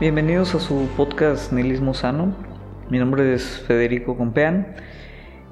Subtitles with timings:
[0.00, 2.34] Bienvenidos a su podcast Nihilismo Sano.
[2.88, 4.74] Mi nombre es Federico Compeán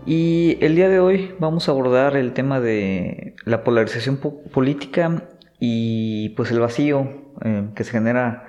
[0.07, 5.29] y el día de hoy vamos a abordar el tema de la polarización política
[5.61, 8.47] y pues el vacío eh, que se genera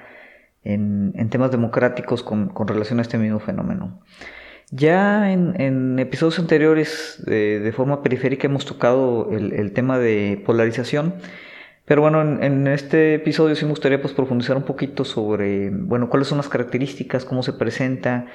[0.63, 3.99] en, temas democráticos con, relación a este mismo fenómeno.
[4.71, 11.15] Ya en, episodios anteriores de forma periférica hemos tocado el tema de polarización
[11.89, 16.27] pero bueno, en, este episodio sí me gustaría pues, profundizar un poquito sobre, bueno, cuáles
[16.27, 18.27] son las características, cómo se presenta,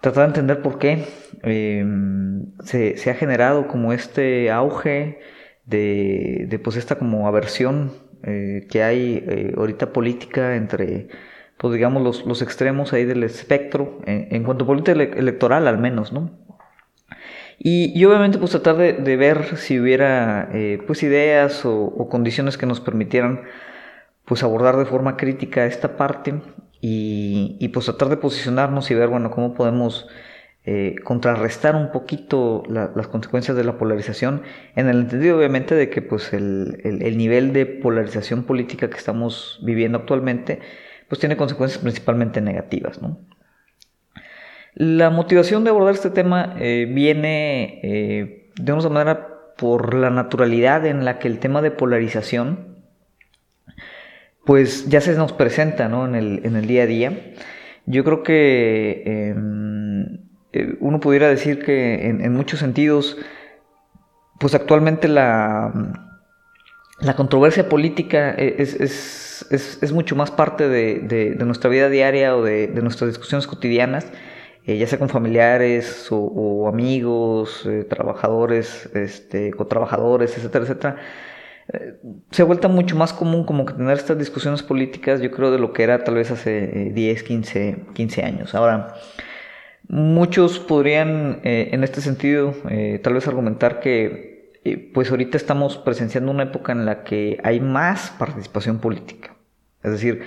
[0.00, 1.04] tratar de entender por qué
[1.44, 5.20] em, se, ha generado como este auge
[5.64, 7.92] de, pues esta como aversión
[8.24, 11.06] eh, que hay eh, ahorita política entre,
[11.58, 15.78] pues digamos, los, los extremos ahí del espectro, en, en cuanto a política electoral al
[15.78, 16.32] menos, ¿no?
[17.64, 22.80] Y, obviamente pues tratar de, ver si hubiera eh, pues ideas o, condiciones que nos
[22.80, 23.42] permitieran
[24.24, 26.34] pues abordar de forma crítica esta parte
[26.80, 30.08] y, pues tratar de posicionarnos y ver bueno cómo podemos
[30.64, 34.42] eh, contrarrestar un poquito las consecuencias de la polarización
[34.74, 39.60] en el entendido obviamente de que pues el, el nivel de polarización política que estamos
[39.62, 40.60] viviendo actualmente
[41.08, 43.20] pues tiene consecuencias principalmente negativas, ¿no?
[44.74, 49.28] La motivación de abordar este tema eh, viene eh, de una manera
[49.58, 52.78] por la naturalidad en la que el tema de polarización
[54.44, 57.34] pues ya se nos presenta en, el, día a día.
[57.86, 60.18] Yo creo que em,
[60.52, 63.18] eh, uno pudiera decir que en, muchos sentidos
[64.40, 65.72] pues actualmente la,
[66.98, 69.46] la controversia política es,
[69.92, 74.10] mucho más parte de, nuestra vida diaria o de nuestras discusiones cotidianas
[74.64, 80.96] eh, ya sea con familiares o, amigos, eh, trabajadores, este, cotrabajadores, etcétera, etcétera,
[81.72, 81.94] eh,
[82.30, 85.58] se ha vuelto mucho más común como que tener estas discusiones políticas, yo creo, de
[85.58, 88.54] lo que era tal vez hace 10, 15, 15 años.
[88.54, 88.94] Ahora,
[89.88, 92.54] muchos podrían, en este sentido,
[93.02, 94.60] tal vez argumentar que,
[94.94, 99.34] pues ahorita estamos presenciando una época en la que hay más participación política.
[99.82, 100.22] Es decir,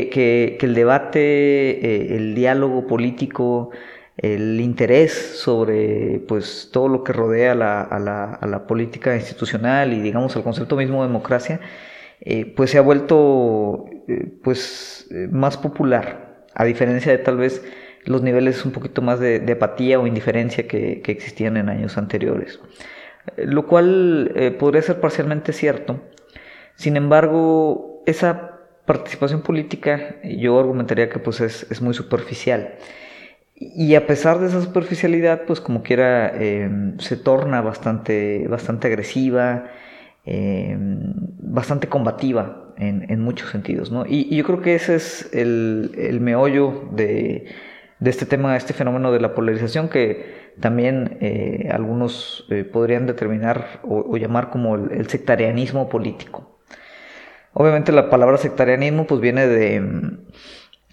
[0.00, 3.70] que, el debate, eh, el diálogo político,
[4.16, 10.44] el interés sobre pues todo lo que rodea a la, política institucional y digamos al
[10.44, 11.60] concepto mismo de democracia,
[12.20, 17.62] eh, pues se ha vuelto eh, pues más popular, a diferencia de tal vez
[18.04, 22.60] los niveles un poquito más de, apatía o indiferencia que, que, existían en años anteriores.
[23.36, 26.00] Lo cual podría ser parcialmente cierto.
[26.74, 28.51] Sin embargo, esa
[28.86, 32.74] participación política yo argumentaría que pues es, muy superficial.
[33.54, 39.66] Y a pesar de esa superficialidad, pues como quiera, em, se torna bastante, bastante agresiva,
[40.24, 43.92] em, bastante combativa en, muchos sentidos.
[43.92, 44.04] ¿no?
[44.06, 47.46] Y, yo creo que ese es el, meollo de,
[48.00, 54.16] este tema, este fenómeno de la polarización que también eh, algunos eh, podrían determinar o,
[54.16, 56.51] llamar como el sectarianismo político.
[57.54, 60.16] Obviamente la palabra sectarianismo pues viene de,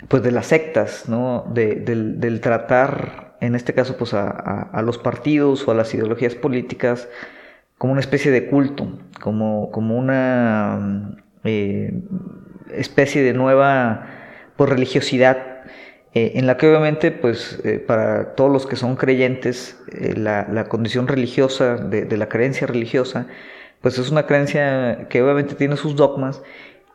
[0.08, 1.46] pues de las sectas, ¿no?
[1.54, 7.10] del, tratar, en este caso, pues a, los partidos o a las ideologías políticas
[7.78, 11.94] como una especie de culto, como, como una eh,
[12.74, 14.08] especie de nueva
[14.58, 15.38] pues, religiosidad,
[16.14, 21.08] eh, en la que obviamente, pues, eh, para todos los que son creyentes, la, condición
[21.08, 23.28] religiosa, de la creencia religiosa,
[23.82, 26.42] pues es una creencia que obviamente tiene sus dogmas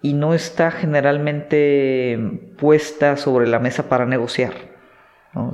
[0.03, 2.19] y no está generalmente
[2.59, 4.53] puesta sobre la mesa para negociar.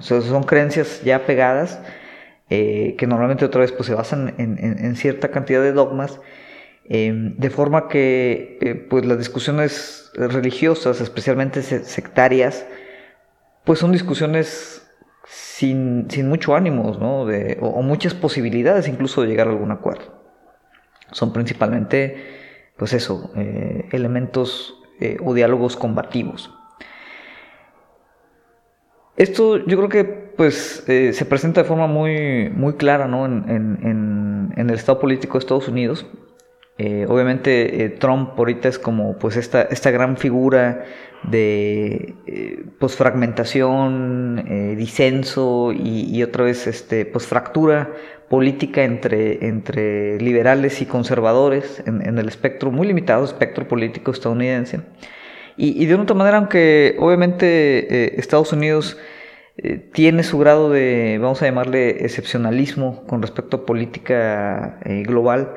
[0.00, 1.80] son creencias ya pegadas
[2.50, 6.20] eh, que normalmente otra vez pues, se basan en, cierta cantidad de dogmas,
[6.88, 12.66] em, de forma que eh, pues, las discusiones religiosas, especialmente sectarias,
[13.64, 14.84] pues son discusiones
[15.26, 17.20] sin, mucho ánimo ¿no?
[17.60, 20.19] o muchas posibilidades incluso de llegar a algún acuerdo
[21.12, 22.16] son principalmente,
[22.76, 26.54] pues eso, eh, elementos eh, o diálogos combativos.
[29.16, 33.26] Esto yo creo que pues eh, se presenta de forma muy, muy clara ¿no?
[33.26, 36.06] en, el estado político de Estados Unidos.
[37.08, 40.84] obviamente Trump ahorita es como pues esta, esta gran figura
[41.24, 42.14] de
[42.78, 47.90] pues fragmentación, disenso y, otra vez este, pues fractura
[48.30, 54.82] política entre, entre liberales y conservadores en, el espectro, muy limitado espectro político estadounidense.
[55.56, 58.96] Y, de una otra manera, aunque obviamente eh, Estados Unidos
[59.58, 65.56] eh, tiene su grado de, vamos a llamarle, excepcionalismo con respecto a política eh, global,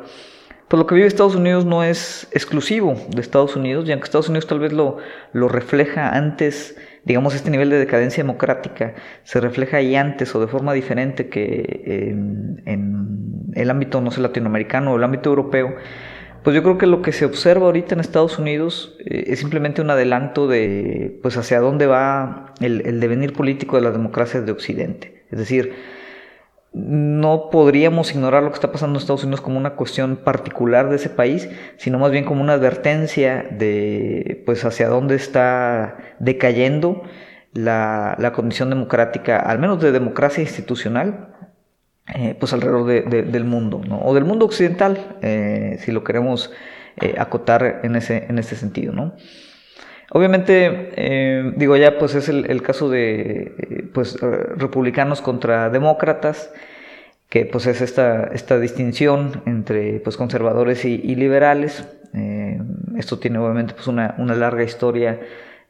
[0.68, 4.30] pues lo que vive Estados Unidos no es exclusivo de Estados Unidos, y aunque Estados
[4.30, 4.98] Unidos tal vez lo,
[5.32, 10.48] lo refleja antes digamos, este nivel de decadencia democrática se refleja ahí antes o de
[10.48, 11.84] forma diferente que
[12.66, 15.76] en, el ámbito, no sé, latinoamericano o el ámbito europeo,
[16.44, 19.82] pues yo creo que lo que se observa ahorita en Estados Unidos eh, es simplemente
[19.82, 24.52] un adelanto de, pues, hacia dónde va el, el devenir político de las democracias de
[24.52, 25.24] Occidente.
[25.32, 25.74] Es decir,
[26.74, 30.96] no podríamos ignorar lo que está pasando en Estados Unidos como una cuestión particular de
[30.96, 37.04] ese país, sino más bien como una advertencia de pues hacia dónde está decayendo
[37.54, 41.30] la, condición democrática, al menos de democracia institucional,
[42.16, 46.52] eh, pues alrededor del mundo, o del mundo occidental, eh, si lo queremos
[47.02, 49.14] eh, acotar en ese, en ese sentido, ¿no?
[50.14, 56.54] Obviamente, digo ya, pues es el, caso de pues, republicanos contra demócratas,
[57.30, 61.84] que pues es esta, esta distinción entre pues, conservadores y, liberales.
[62.96, 65.20] esto tiene obviamente pues, una, una larga historia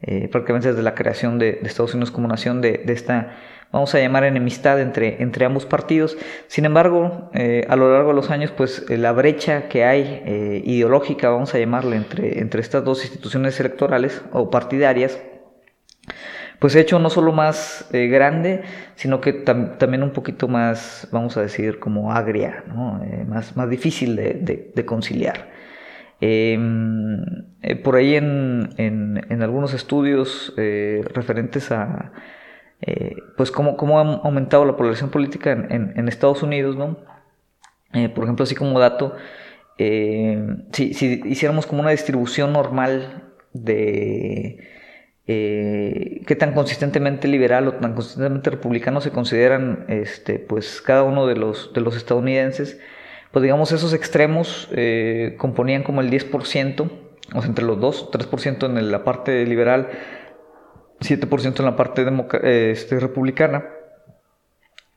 [0.06, 3.38] eh, prácticamente desde la creación de, Estados Unidos como nación, de, esta,
[3.73, 6.17] vamos a llamar, enemistad entre, entre ambos partidos.
[6.47, 10.61] Sin embargo, eh, a lo largo de los años, pues eh, la brecha que hay
[10.63, 15.19] ideológica, vamos a llamarla, entre, entre estas dos instituciones electorales o partidarias,
[16.59, 18.61] pues ha hecho no solo más grande,
[18.95, 22.63] sino que también un poquito más, vamos a decir, como agria,
[23.27, 25.51] más, más difícil de conciliar.
[26.25, 27.21] Em,
[27.61, 32.13] eh, por ahí en, en, algunos estudios eh, referentes a
[32.85, 36.97] eh, pues cómo, cómo, ha aumentado la polarización política en, Estados Unidos, ¿no?
[38.15, 39.15] por ejemplo, así como dato,
[39.77, 44.57] si, si, hiciéramos como una distribución normal de
[45.25, 51.35] qué tan consistentemente liberal o tan consistentemente republicano se consideran este, pues cada uno de
[51.35, 52.80] los, de los estadounidenses,
[53.33, 56.81] pues digamos esos extremos eh, componían como el 10%,
[57.33, 59.89] o sea, entre los dos, 3% en la parte liberal,
[61.00, 62.06] 7% en la parte
[62.44, 63.66] eh, este, republicana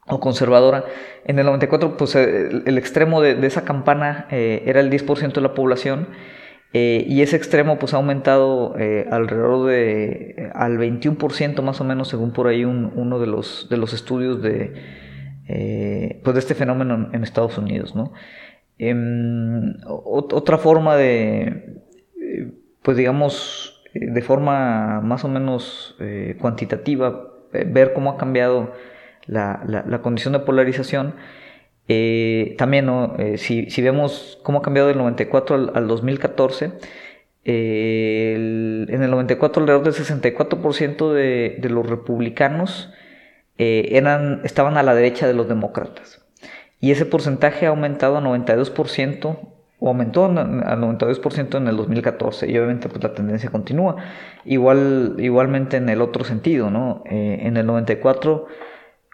[0.07, 0.85] o conservadora.
[1.25, 5.55] En el 94, pues eh, el, extremo de, esa campana era el 10% de la
[5.55, 6.09] población.
[6.73, 8.75] y ese extremo pues ha aumentado
[9.11, 13.95] alrededor de al 21% más o menos según por ahí uno de los, de los
[13.95, 14.75] estudios de,
[15.49, 17.95] eh, pues de este fenómeno en Estados Unidos.
[17.95, 18.13] ¿no?
[18.79, 21.83] Em, otra forma de,
[22.21, 22.53] eh,
[22.83, 25.97] pues digamos, eh, de forma más o menos
[26.41, 28.73] cuantitativa, ver cómo ha cambiado
[29.27, 31.15] la, condición de polarización.
[32.59, 32.91] también,
[33.37, 36.73] si, vemos cómo ha cambiado del 94 al, 2014,
[37.45, 42.91] en el 94 alrededor del 64% de, de los republicanos
[43.59, 46.23] eh, eran, estaban a la derecha de los demócratas.
[46.81, 52.57] Y ese porcentaje ha aumentado a 92%, o aumentó a 92% en el 2014, y
[52.59, 53.97] obviamente pues la tendencia continúa.
[54.45, 57.03] Igual, igualmente en el otro sentido, ¿no?
[57.07, 58.47] Eh, en el 94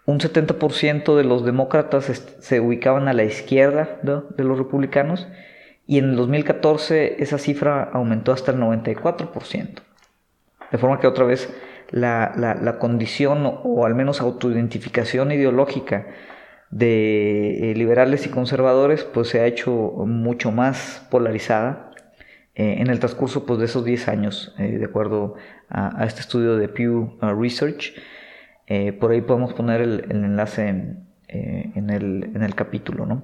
[0.05, 2.05] un 70% de los demócratas
[2.39, 5.27] se ubicaban a la izquierda de los republicanos
[5.87, 9.81] y en el 2014 esa cifra aumentó hasta el 94%.
[10.71, 11.53] De forma que otra vez
[11.91, 16.07] la, condición o, al menos autoidentificación ideológica
[16.73, 21.91] de eh, liberales y conservadores pues se ha hecho mucho más polarizada
[22.55, 25.35] eh, en el transcurso pues, de esos 10 años, eh, de acuerdo
[25.69, 27.93] a, este estudio de Pew uh, Research.
[28.99, 30.67] por ahí podemos poner el, enlace
[31.27, 33.05] en, el, capítulo.
[33.05, 33.23] ¿no?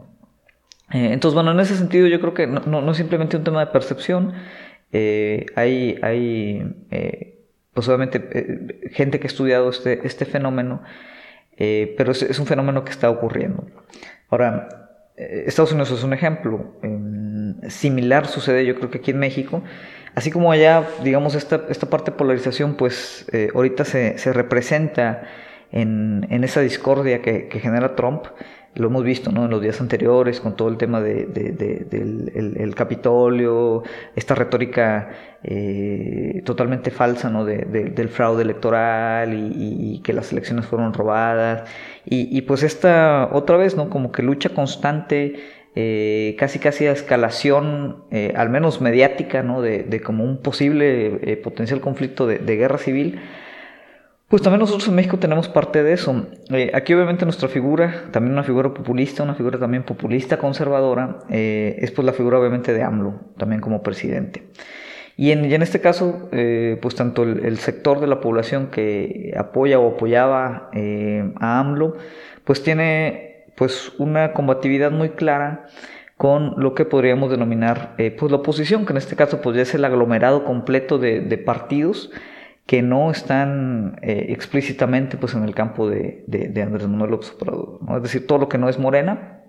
[0.91, 3.71] entonces, bueno, en ese sentido yo creo que no, no, es simplemente un tema de
[3.71, 4.33] percepción,
[4.91, 6.75] hay, hay
[7.73, 10.81] pues obviamente gente que ha estudiado este, este fenómeno,
[11.59, 13.67] eh, pero es, un fenómeno que está ocurriendo.
[14.29, 14.69] Ahora,
[15.17, 16.79] eh, Estados Unidos es un ejemplo.
[17.67, 19.61] similar sucede yo creo que aquí en México.
[20.15, 25.23] Así como allá, digamos, esta, esta parte de polarización, pues ahorita se, se representa
[25.71, 28.25] en, en, esa discordia que genera Trump
[28.75, 29.45] lo hemos visto ¿no?
[29.45, 33.83] en los días anteriores con todo el tema de, del el, Capitolio,
[34.15, 35.09] esta retórica
[35.43, 37.45] eh, totalmente falsa ¿no?
[37.45, 41.69] del fraude electoral y, que las elecciones fueron robadas.
[42.05, 43.89] Y, pues esta otra vez, ¿no?
[43.89, 45.35] como que lucha constante,
[45.75, 49.61] eh, casi casi a escalación, eh, al menos mediática, ¿no?
[49.61, 53.19] de, como un posible potencial conflicto de guerra civil
[54.29, 56.27] pues también nosotros en México tenemos parte de eso.
[56.51, 61.77] Eh, aquí obviamente nuestra figura, también una figura populista, una figura también populista conservadora, eh,
[61.79, 64.43] es pues la figura obviamente de AMLO, también como presidente.
[65.17, 69.95] Y en, este caso, eh, pues tanto el, sector de la población que apoya o
[69.95, 71.97] apoyaba a AMLO,
[72.45, 75.65] pues tiene pues una combatividad muy clara
[76.15, 79.75] con lo que podríamos denominar pues la oposición, que en este caso pues ya es
[79.75, 82.11] el aglomerado completo de partidos
[82.69, 86.23] que no están eh, explícitamente pues, en el campo de,
[86.63, 87.79] Andrés Manuel López Obrador.
[87.97, 89.41] Es decir, todo lo que no es Morena,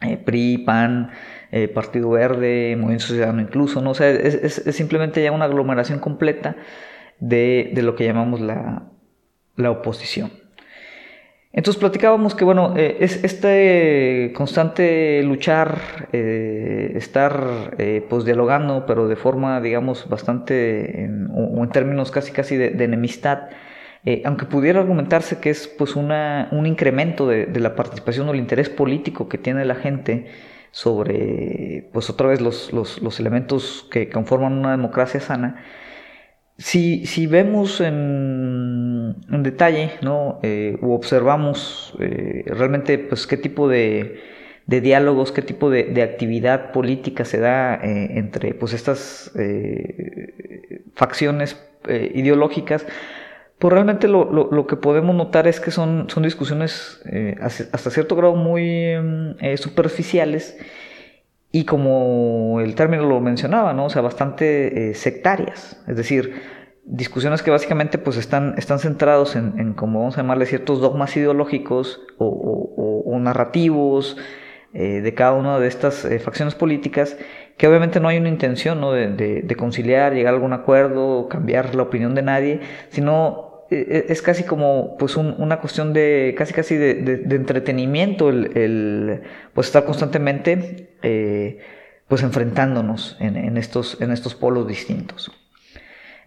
[0.00, 1.10] eh, PRI, PAN,
[1.50, 3.90] eh, Partido Verde, Movimiento Ciudadano incluso, ¿no?
[3.90, 6.54] O es, simplemente ya una aglomeración completa
[7.18, 8.84] de, lo que llamamos la,
[9.56, 10.30] la oposición.
[11.54, 19.06] Entonces platicábamos que, bueno, eh, es este constante luchar, eh, estar eh, pues dialogando, pero
[19.06, 23.50] de forma, digamos, bastante, o en términos casi casi de, enemistad,
[24.24, 28.70] aunque pudiera argumentarse que es pues una, un incremento de, la participación o el interés
[28.70, 30.26] político que tiene la gente
[30.70, 35.62] sobre, pues otra vez, los, los, los elementos que conforman una democracia sana,
[36.62, 40.38] si, si vemos en, detalle, ¿no?
[40.42, 44.20] Eh, o observamos eh, realmente pues, qué tipo de,
[44.66, 49.32] de diálogos, qué tipo de, de, actividad política se da eh, entre pues, estas
[50.94, 52.86] facciones ideológicas,
[53.58, 57.02] pues realmente lo, lo, lo, que podemos notar es que son, son discusiones
[57.40, 58.94] hasta cierto grado muy
[59.56, 60.56] superficiales
[61.52, 63.84] y como el término lo mencionaba, ¿no?
[63.84, 66.34] O sea, bastante eh, sectarias, es decir,
[66.84, 71.16] discusiones que básicamente pues están, están centrados en, en como vamos a llamarle, ciertos dogmas
[71.16, 74.16] ideológicos o, narrativos
[74.74, 77.16] eh, de cada una de estas eh, facciones políticas,
[77.56, 78.90] que obviamente no hay una intención ¿no?
[78.90, 84.44] de, de, conciliar, llegar a algún acuerdo, cambiar la opinión de nadie, sino es casi
[84.44, 89.22] como pues una cuestión de casi casi de, entretenimiento el,
[89.54, 91.58] pues estar constantemente eh,
[92.08, 95.32] pues enfrentándonos en, estos, en estos polos distintos.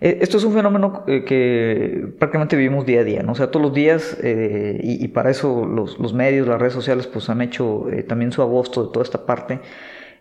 [0.01, 3.33] Esto es un fenómeno eh, que prácticamente vivimos día a día, ¿no?
[3.33, 7.41] Sea, todos los días, eh, y, para eso los, medios, las redes sociales, pues han
[7.41, 9.59] hecho también su agosto de toda esta parte,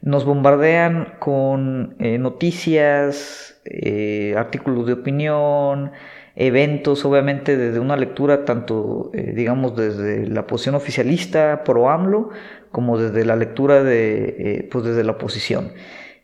[0.03, 3.61] nos bombardean con noticias,
[4.37, 5.93] artículos de opinión,
[6.37, 12.31] eventos, obviamente desde una lectura tanto, digamos, desde la posición oficialista pro AMLO,
[12.75, 15.73] como desde la lectura de, eh, pues desde la oposición.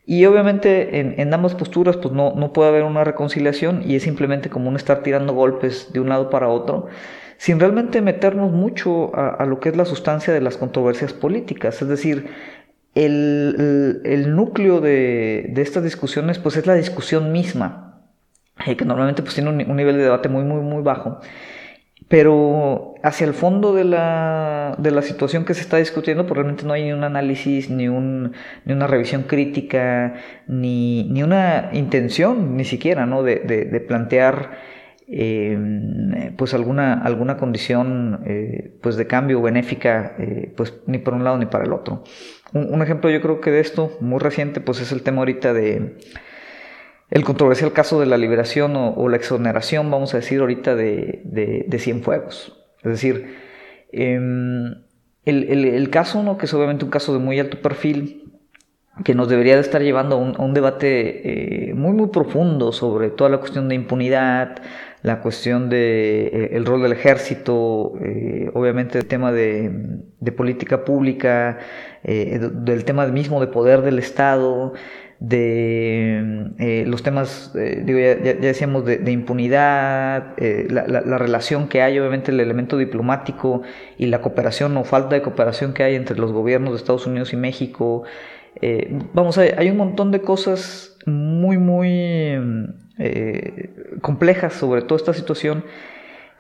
[0.05, 4.51] Y obviamente en, ambas posturas pues no, no, puede haber una reconciliación y es simplemente
[4.51, 6.89] como estar tirando golpes de un lado para otro
[7.37, 11.81] sin realmente meternos mucho a, lo que es la sustancia de las controversias políticas.
[11.81, 12.27] Es decir,
[12.95, 17.90] el, el, núcleo de, de, estas discusiones pues es la discusión misma,
[18.67, 21.21] eh, que normalmente pues tiene un, un nivel de debate muy, muy, muy bajo.
[22.11, 26.65] Pero hacia el fondo de la, de la situación que se está discutiendo, pues realmente
[26.65, 28.33] no hay ni un análisis, ni, un,
[28.65, 30.15] ni una revisión crítica,
[30.49, 33.23] ni, ni, una intención ni siquiera ¿no?
[33.23, 34.59] de, de, plantear
[35.07, 41.23] em, pues alguna, alguna condición eh, pues de cambio benéfica eh, pues ni por un
[41.23, 42.03] lado ni para el otro.
[42.53, 45.53] Un, un, ejemplo yo creo que de esto muy reciente pues es el tema ahorita
[45.53, 45.97] de
[47.11, 51.79] el controversial caso de la liberación o, la exoneración, vamos a decir ahorita, de, de,
[51.79, 52.57] Cienfuegos.
[52.85, 53.37] Es decir,
[53.91, 54.85] em,
[55.25, 56.39] el, caso, ¿no?
[56.39, 58.33] que es obviamente un caso de muy alto perfil,
[59.05, 63.31] que nos debería de estar llevando a un, debate eh, muy, muy profundo sobre toda
[63.31, 64.63] la cuestión de impunidad,
[65.03, 69.71] la cuestión de eh, el rol del ejército, eh, obviamente el tema de,
[70.21, 71.59] de política pública,
[72.03, 74.73] del tema mismo de poder del Estado,
[75.21, 81.99] de eh, los temas, eh, digo, ya, decíamos, de, impunidad, eh, la, relación que hay,
[81.99, 83.61] obviamente el elemento diplomático
[83.99, 87.35] y la cooperación o falta de cooperación que hay entre los gobiernos de Estados Unidos
[87.35, 88.05] y México.
[89.13, 92.39] vamos, hay, hay, un montón de cosas muy, muy
[94.01, 95.65] complejas sobre toda esta situación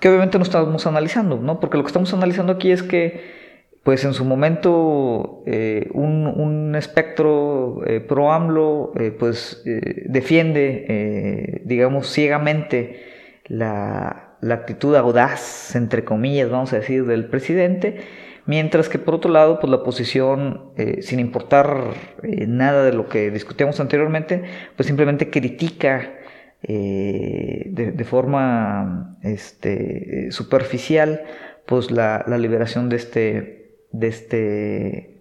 [0.00, 1.60] que obviamente no estamos analizando, ¿no?
[1.60, 3.39] Porque lo que estamos analizando aquí es que
[3.82, 13.02] pues en su momento eh, un, espectro eh, pro AMLO eh, pues defiende, digamos, ciegamente
[13.46, 18.00] la, la, actitud audaz, entre comillas, vamos a decir, del presidente,
[18.46, 23.80] mientras que por otro lado, pues la oposición, sin importar nada de lo que discutíamos
[23.80, 24.42] anteriormente,
[24.76, 26.14] pues simplemente critica
[26.62, 31.22] de, de, forma este, superficial
[31.66, 33.59] pues la, la liberación de este
[33.92, 35.20] de este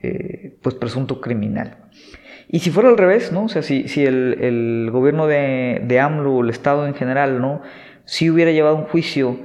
[0.00, 1.76] eh, pues presunto criminal.
[2.48, 3.44] Y si fuera al revés, ¿no?
[3.44, 7.40] O sea, si, si el, el, gobierno de, de AMLO o el Estado en general,
[7.40, 7.62] ¿no?
[8.04, 9.38] Si hubiera llevado un juicio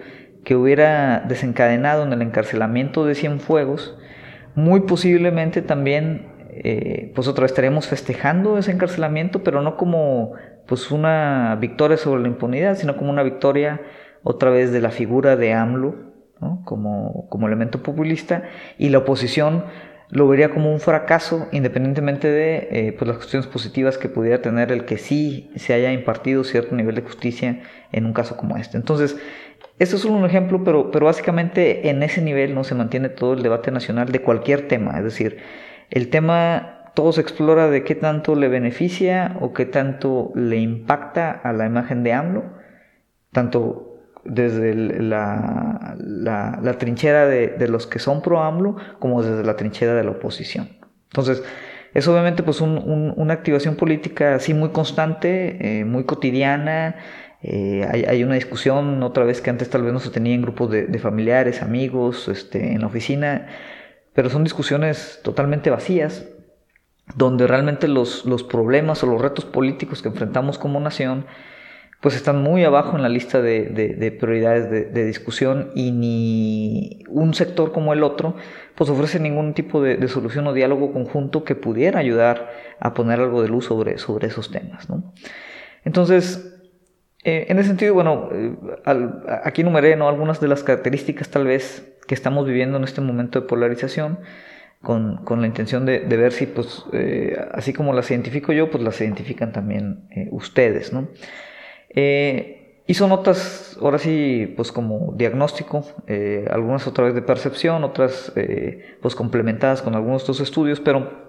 [0.45, 3.97] que hubiera desencadenado en el encarcelamiento de Cienfuegos,
[4.55, 10.33] muy posiblemente también, eh, pues otra vez estaríamos festejando ese encarcelamiento, pero no como
[10.67, 13.81] pues una victoria sobre la impunidad, sino como una victoria
[14.21, 16.12] otra vez de la figura de AMLO
[16.65, 18.43] como, como elemento populista
[18.77, 19.65] y la oposición
[20.09, 24.71] lo vería como un fracaso independientemente de eh, pues las cuestiones positivas que pudiera tener
[24.71, 28.77] el que sí se haya impartido cierto nivel de justicia en un caso como este.
[28.77, 29.17] Entonces,
[29.79, 33.33] esto es solo un ejemplo, pero, pero básicamente en ese nivel no se mantiene todo
[33.33, 34.97] el debate nacional de cualquier tema.
[34.97, 35.37] Es decir,
[35.89, 41.31] el tema todo se explora de qué tanto le beneficia o qué tanto le impacta
[41.31, 42.43] a la imagen de AMLO,
[43.31, 43.92] tanto
[44.25, 50.03] desde la, la, trinchera de, los que son pro AMLO como desde la trinchera de
[50.03, 50.69] la oposición.
[51.09, 51.43] Entonces,
[51.93, 56.95] es obviamente pues una activación política así muy constante, eh, muy cotidiana.
[57.41, 60.71] Eh, hay, una discusión otra vez que antes tal vez no se tenía en grupos
[60.71, 63.47] de, familiares, amigos, este, en la oficina,
[64.13, 66.25] pero son discusiones totalmente vacías,
[67.15, 71.25] donde realmente los, los problemas o los retos políticos que enfrentamos como nación
[72.03, 77.71] pues están muy abajo en la lista de, prioridades de, discusión y ni un sector
[77.71, 78.35] como el otro
[78.75, 83.41] pues ofrece ningún tipo de, solución o diálogo conjunto que pudiera ayudar a poner algo
[83.41, 84.85] de luz sobre, sobre esos temas.
[85.85, 86.59] Entonces,
[87.23, 88.53] eh, en ese sentido, bueno, eh,
[89.41, 90.09] aquí enumeré ¿no?
[90.09, 94.19] algunas de las características tal vez que estamos viviendo en este momento de polarización.
[94.81, 98.99] Con, la intención de, ver si, pues, eh, así como las identifico yo, pues las
[98.99, 101.07] identifican también ustedes, ¿no?
[101.95, 108.31] Eh, hizo notas, ahora sí, pues como diagnóstico, eh, algunas otra vez de percepción, otras
[108.35, 111.23] eh, pues complementadas con algunos de estos estudios, pero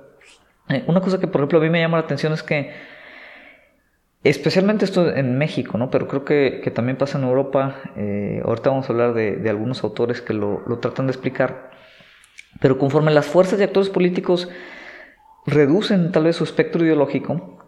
[0.87, 2.73] una cosa que por ejemplo a mí me llama la atención es que,
[4.23, 5.90] especialmente esto en México, ¿no?
[5.90, 7.83] pero creo que, también pasa en Europa,
[8.42, 11.71] ahorita vamos a hablar de, algunos autores que lo, lo tratan de explicar,
[12.61, 14.49] pero conforme las fuerzas y actores políticos
[15.44, 17.63] reducen tal vez su espectro ideológico,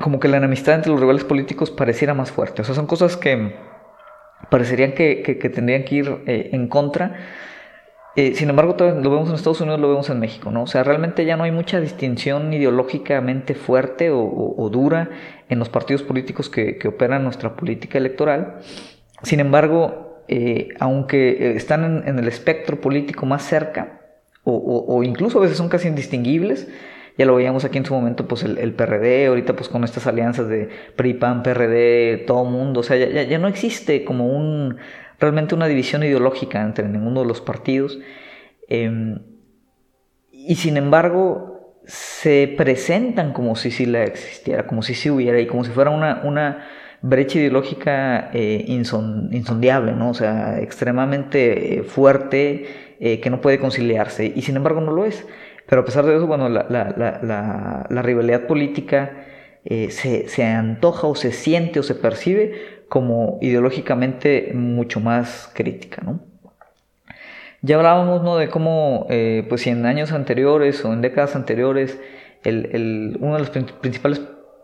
[0.00, 2.62] como que la enemistad entre los rivales políticos pareciera más fuerte.
[2.62, 3.54] O sea, son cosas que
[4.48, 7.16] parecerían que, tendrían que ir eh, en contra.
[8.16, 10.64] Eh, sin embargo, lo vemos en Estados Unidos, lo vemos en México, ¿no?
[10.64, 15.10] O sea, realmente ya no hay mucha distinción ideológicamente fuerte o, dura
[15.48, 18.58] en los partidos políticos que, operan nuestra política electoral.
[19.22, 24.00] Sin embargo, eh, aunque están en, el espectro político más cerca,
[24.42, 26.66] o incluso a veces son casi indistinguibles,
[27.20, 30.48] ya lo veíamos aquí en su momento, pues el, PRD, ahorita pues con estas alianzas
[30.48, 34.78] de PRI, PAN, PRD, todo mundo, o sea, ya, no existe como un,
[35.18, 37.98] realmente una división ideológica entre ninguno de los partidos.
[38.68, 39.18] Em,
[40.32, 45.46] y sin embargo, se presentan como si sí la existiera, como si sí hubiera, y
[45.46, 46.68] como si fuera una, una
[47.02, 50.08] brecha ideológica eh, insondiable, ¿no?
[50.08, 55.26] O sea, extremadamente fuerte, eh, que no puede conciliarse, y sin embargo no lo es.
[55.70, 59.24] Pero a pesar de eso, bueno, la, rivalidad política
[59.64, 66.18] eh, se, antoja o se siente o se percibe como ideológicamente mucho más crítica, ¿no?
[67.62, 68.36] Ya hablábamos ¿no?
[68.36, 72.00] de cómo, eh, pues si en años anteriores o en décadas anteriores,
[72.44, 74.22] una de las principales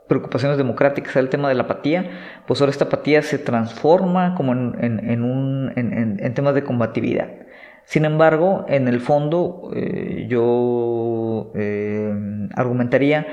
[0.09, 4.55] preocupaciones democráticas era el tema de la apatía, pues ahora esta apatía se transforma como
[4.55, 7.46] en, un, en temas de combatividad.
[7.87, 12.13] Sin embargo, en el fondo eh, yo eh,
[12.57, 13.29] argumentaría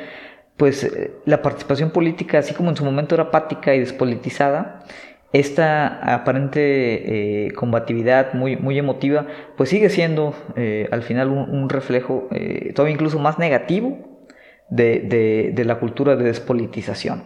[0.57, 4.83] pues eh, la participación política, así como en su momento era apática y despolitizada,
[5.31, 9.25] esta aparente combatividad muy, muy emotiva,
[9.57, 10.35] pues sigue siendo
[10.91, 12.29] al final un, reflejo
[12.75, 14.27] todavía incluso más negativo
[14.69, 17.23] de, de, la cultura de despolitización.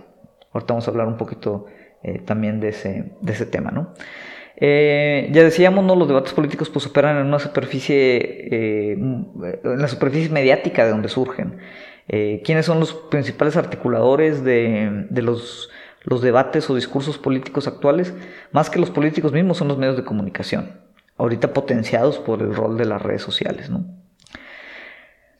[0.53, 1.65] Ahorita vamos a hablar un poquito
[2.23, 3.93] también de ese, de ese tema, ¿no?
[4.59, 5.95] Eh, ya decíamos, ¿no?
[5.95, 8.17] Los debates políticos pues operan en una superficie,
[8.51, 11.59] eh, en la superficie mediática de donde surgen.
[12.07, 15.69] Eh, ¿Quiénes son los principales articuladores de, los,
[16.03, 18.13] los, debates o discursos políticos actuales?
[18.51, 20.71] Más que los políticos mismos son los medios de comunicación,
[21.17, 23.85] ahorita potenciados por el rol de las redes sociales, ¿no?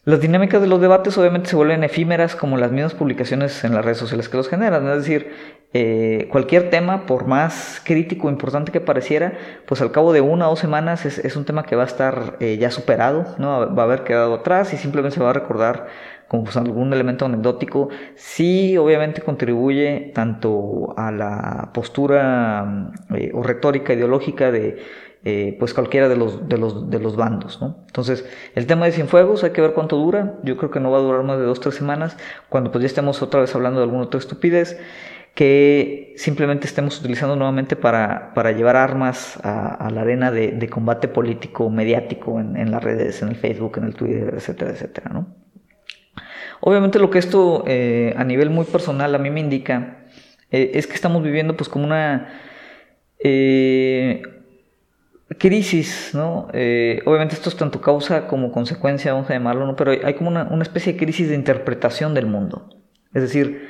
[0.08, 3.84] Las dinámicas de los debates obviamente se vuelven efímeras como las mismas publicaciones en las
[3.84, 4.88] redes sociales que los generan.
[4.88, 5.34] Es decir,
[5.74, 9.34] eh, cualquier tema, por más crítico o importante que pareciera,
[9.66, 12.38] pues al cabo de una o dos semanas es, un tema que va a estar
[12.40, 13.76] eh, ya superado, ¿no?
[13.76, 15.88] va a haber quedado atrás y simplemente se va a recordar
[16.30, 17.90] como pues, algún elemento anecdótico.
[18.16, 24.78] Sí, obviamente contribuye tanto a la postura eh, o retórica ideológica de
[25.24, 27.60] eh, pues cualquiera de los, de los, de los bandos.
[27.62, 28.26] Entonces,
[28.56, 30.36] el tema de Cienfuegos, hay que ver cuánto dura.
[30.44, 32.18] Yo creo que no va a durar más de dos o tres semanas,
[32.50, 34.80] cuando pues ya estemos otra vez hablando de alguna otra estupidez,
[35.38, 41.70] que simplemente estemos utilizando nuevamente para, para llevar armas a, la arena de, combate político,
[41.70, 45.12] mediático, en, las redes, en el Facebook, en el Twitter, etcétera, etcétera.
[45.14, 45.36] ¿no?
[46.60, 50.06] Obviamente lo que esto eh, a nivel muy personal a mí me indica
[50.50, 52.42] eh, es que estamos viviendo pues como una
[55.36, 56.48] crisis, ¿no?
[56.54, 59.76] Eh, obviamente esto es tanto causa como consecuencia, vamos a llamarlo, ¿no?
[59.76, 62.70] Pero hay como una, especie de crisis de interpretación del mundo.
[63.14, 63.68] Es decir,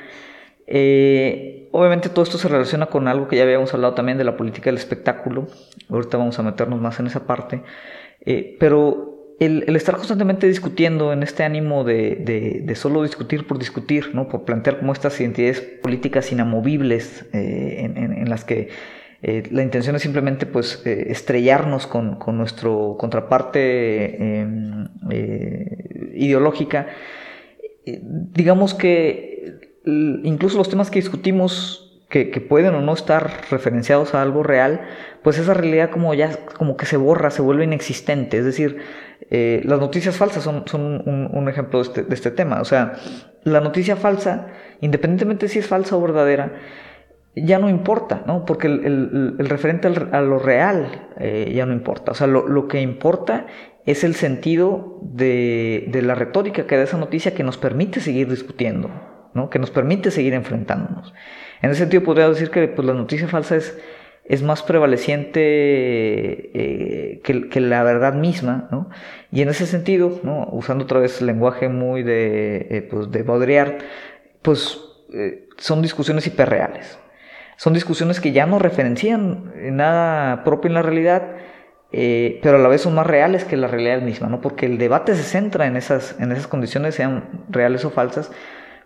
[0.66, 4.36] eh, obviamente todo esto se relaciona con algo que ya habíamos hablado también de la
[4.36, 5.48] política del espectáculo.
[5.88, 7.62] Ahorita vamos a meternos más en esa parte.
[8.24, 14.28] Eh, pero el, estar constantemente discutiendo en este ánimo de, solo discutir por discutir, ¿no?
[14.28, 18.68] por plantear como estas identidades políticas inamovibles en, las que
[19.20, 26.86] eh, la intención es simplemente pues, eh, estrellarnos con, con, nuestro contraparte em, eh, ideológica.
[27.84, 34.42] digamos que incluso los temas que discutimos que, pueden o no estar referenciados a algo
[34.42, 34.82] real,
[35.22, 38.38] pues esa realidad como ya como que se borra, se vuelve inexistente.
[38.38, 38.78] Es decir,
[39.30, 42.60] las noticias falsas son, son un, ejemplo de este, de este tema.
[42.60, 42.94] O sea,
[43.44, 44.48] la noticia falsa,
[44.80, 46.52] independientemente si es falsa o verdadera,
[47.44, 48.44] ya no importa, ¿no?
[48.44, 52.12] Porque el, referente a lo real eh, ya no importa.
[52.12, 53.46] O sea, lo, que importa
[53.86, 58.90] es el sentido de, la retórica que da esa noticia que nos permite seguir discutiendo,
[59.34, 59.50] ¿no?
[59.50, 61.14] Que nos permite seguir enfrentándonos.
[61.62, 65.40] En ese sentido podría decir que pues, la noticia falsa es, más prevaleciente
[66.54, 68.90] eh, que, la verdad misma, ¿no?
[69.32, 70.20] Y en ese sentido,
[70.52, 73.78] usando otra vez el lenguaje muy de, eh, pues, Baudrillard,
[74.42, 74.78] pues
[75.56, 76.98] son discusiones hiperreales
[77.58, 81.24] son discusiones que ya no referencian nada propio en la realidad,
[81.90, 84.40] eh, pero a la vez son más reales que la realidad misma, ¿no?
[84.40, 88.30] Porque el debate se centra en esas, en esas condiciones, sean reales o falsas,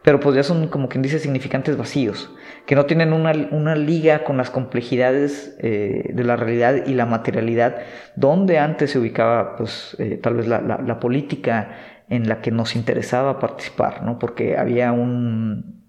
[0.00, 4.24] pero pues ya son como quien dice significantes vacíos, que no tienen una, una liga
[4.24, 7.76] con las complejidades eh, de la realidad y la materialidad,
[8.16, 11.76] donde antes se ubicaba pues eh, tal vez la, la, política
[12.08, 14.18] en la que nos interesaba participar, ¿no?
[14.18, 15.81] Porque había un,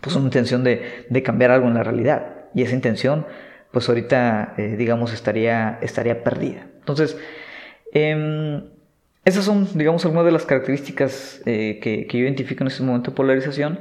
[0.00, 2.46] pues una intención de, de, cambiar algo en la realidad.
[2.54, 3.26] Y esa intención,
[3.72, 6.66] pues ahorita, eh, digamos, estaría, estaría perdida.
[6.78, 7.18] Entonces,
[7.92, 8.64] em,
[9.24, 13.10] esas son, digamos, algunas de las características eh, que, que, yo identifico en este momento
[13.10, 13.80] de polarización.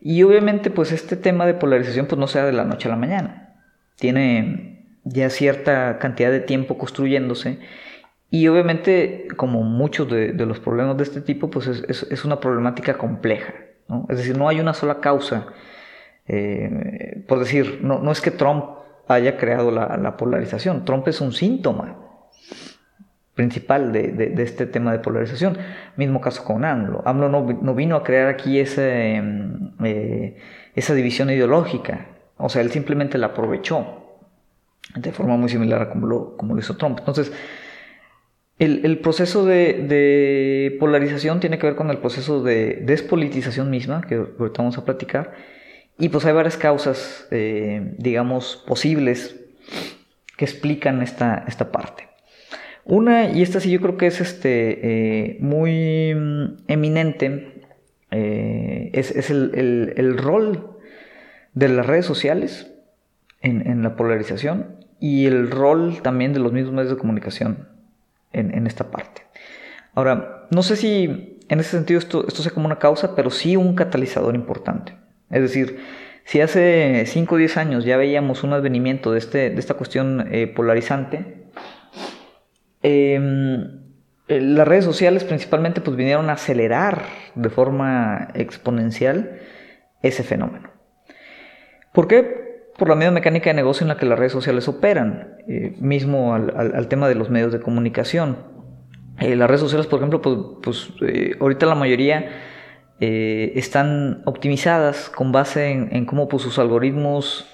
[0.00, 2.96] Y obviamente, pues este tema de polarización, pues no sea de la noche a la
[2.96, 3.56] mañana.
[3.96, 7.58] Tiene ya cierta cantidad de tiempo construyéndose.
[8.30, 12.24] Y obviamente, como muchos de, de los problemas de este tipo, pues es, es, es
[12.24, 13.54] una problemática compleja.
[14.08, 15.46] Es decir, no hay una sola causa.
[16.26, 18.64] Eh, por decir, no, no, es que Trump
[19.08, 21.96] haya creado la, polarización, Trump es un síntoma
[23.34, 25.56] principal de, este tema de polarización.
[25.96, 27.02] Mismo caso con AMLO.
[27.06, 29.22] AMLO no, vino a crear aquí ese,
[29.84, 30.36] eh,
[30.74, 34.04] esa división ideológica, o sea, él simplemente la aprovechó
[34.94, 36.98] de forma muy similar a como lo, como lo hizo Trump.
[36.98, 37.32] Entonces,
[38.58, 44.62] el, proceso de, polarización tiene que ver con el proceso de despolitización misma, que ahorita
[44.62, 45.32] vamos a platicar.
[45.98, 49.36] Y pues hay varias causas, eh, digamos, posibles
[50.36, 52.08] que explican esta, esta parte.
[52.84, 57.62] Una, y esta sí yo creo que es este, eh, muy mm, eminente,
[58.10, 60.78] eh, es, el, rol
[61.54, 62.72] de las redes sociales
[63.40, 67.77] en, en la polarización y el rol también de los mismos medios de comunicación
[68.32, 69.22] en, esta parte.
[69.94, 73.56] Ahora, no sé si en ese sentido esto, esto sea como una causa, pero sí
[73.56, 74.96] un catalizador importante.
[75.30, 75.80] Es decir,
[76.24, 80.28] si hace 5 o 10 años ya veíamos un advenimiento de, este, de esta cuestión
[80.30, 81.48] eh, polarizante,
[82.82, 83.62] em,
[84.28, 89.40] eh, las redes sociales principalmente pues vinieron a acelerar de forma exponencial
[90.02, 90.70] ese fenómeno.
[91.92, 92.48] ¿Por qué?
[92.78, 96.34] por la misma mecánica de negocio en la que las redes sociales operan, eh, mismo
[96.34, 98.36] al, tema de los medios de comunicación.
[99.18, 102.44] Eh, las redes sociales, por ejemplo, pues, pues eh, ahorita la mayoría
[103.00, 107.48] están optimizadas con base en, cómo pues, sus algoritmos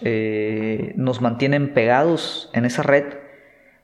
[0.97, 3.05] nos mantienen pegados en esa red,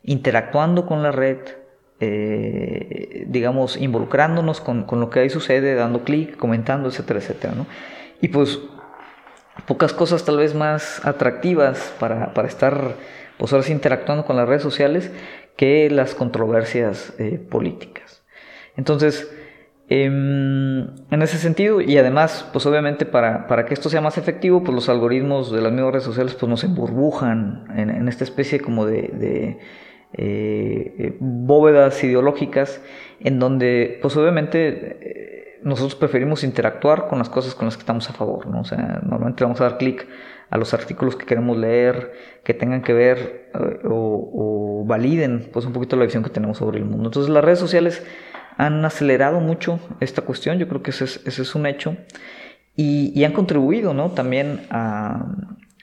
[0.02, 1.36] interactuando con la red,
[3.26, 7.52] digamos, involucrándonos con, con, lo que ahí sucede, dando clic, comentando, etcétera, etcétera.
[7.54, 7.66] ¿no?
[8.22, 8.58] Y pues
[9.66, 12.94] pocas cosas tal vez más atractivas para, estar
[13.40, 15.10] pues ahora interactuando con las redes sociales
[15.56, 18.22] que las controversias eh, políticas.
[18.76, 19.34] Entonces,
[19.88, 24.74] em, en ese sentido, y además, pues obviamente para, que esto sea más efectivo, pues
[24.74, 29.58] los algoritmos de las mismas redes sociales pues nos emburbujan en, esta especie como de,
[30.12, 32.82] eh, eh, bóvedas ideológicas
[33.20, 38.12] en donde pues obviamente nosotros preferimos interactuar con las cosas con las que estamos a
[38.12, 38.60] favor, ¿no?
[38.60, 40.06] O sea, normalmente vamos a dar clic
[40.50, 42.12] a los artículos que queremos leer,
[42.44, 46.78] que tengan que ver eh, o, validen pues un poquito la visión que tenemos sobre
[46.78, 47.08] el mundo.
[47.08, 48.02] Entonces las redes sociales
[48.56, 51.96] han acelerado mucho esta cuestión, yo creo que ese es, un hecho,
[52.74, 54.10] y, han contribuido, ¿no?
[54.10, 55.36] También a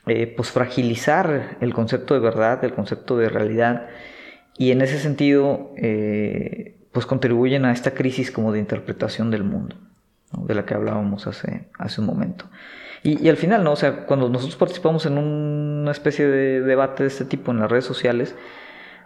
[0.08, 3.88] eh, pues fragilizar el concepto de verdad, el concepto de realidad,
[4.58, 9.78] y en ese sentido eh, pues contribuyen a esta crisis como de interpretación del mundo,
[10.32, 12.46] de la que hablábamos hace, hace un momento.
[13.04, 13.74] Y, al final, ¿no?
[13.74, 17.70] O sea, cuando nosotros participamos en una especie de debate de este tipo en las
[17.70, 18.36] redes sociales,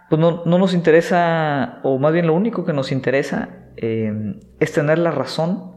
[0.08, 4.98] pues no, nos interesa, o más bien lo único que nos interesa eh, es tener
[4.98, 5.72] la razón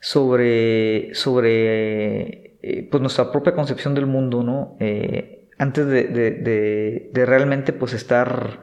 [0.00, 4.76] sobre, sobre eh, pues nuestra propia concepción del mundo, ¿no?
[4.80, 8.60] Eh, antes de, realmente pues estar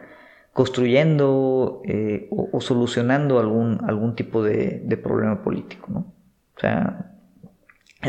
[0.53, 1.83] construyendo
[2.31, 6.13] o, solucionando algún, algún tipo de, problema político, ¿no?
[6.55, 7.14] O sea,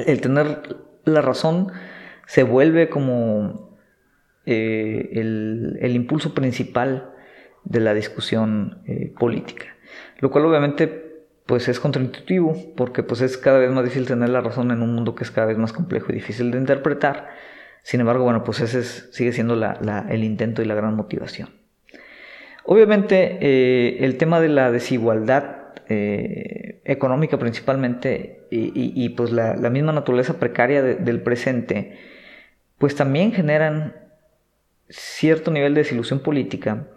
[0.07, 1.73] el tener la razón
[2.27, 3.79] se vuelve como
[4.45, 7.11] eh, el, impulso principal
[7.65, 9.67] de la discusión eh, política.
[10.19, 11.05] Lo cual obviamente
[11.47, 14.95] pues es contraintuitivo porque pues es cada vez más difícil tener la razón en un
[14.95, 17.29] mundo que es cada vez más complejo y difícil de interpretar.
[17.83, 19.55] Sin embargo, bueno, pues ese sigue siendo
[20.09, 21.51] el intento y la gran motivación.
[22.65, 30.39] Obviamente eh, el tema de la desigualdad eh, económica principalmente y, pues la, misma naturaleza
[30.39, 31.99] precaria del presente,
[32.79, 33.95] pues también generan
[34.89, 36.89] cierto nivel de desilusión política,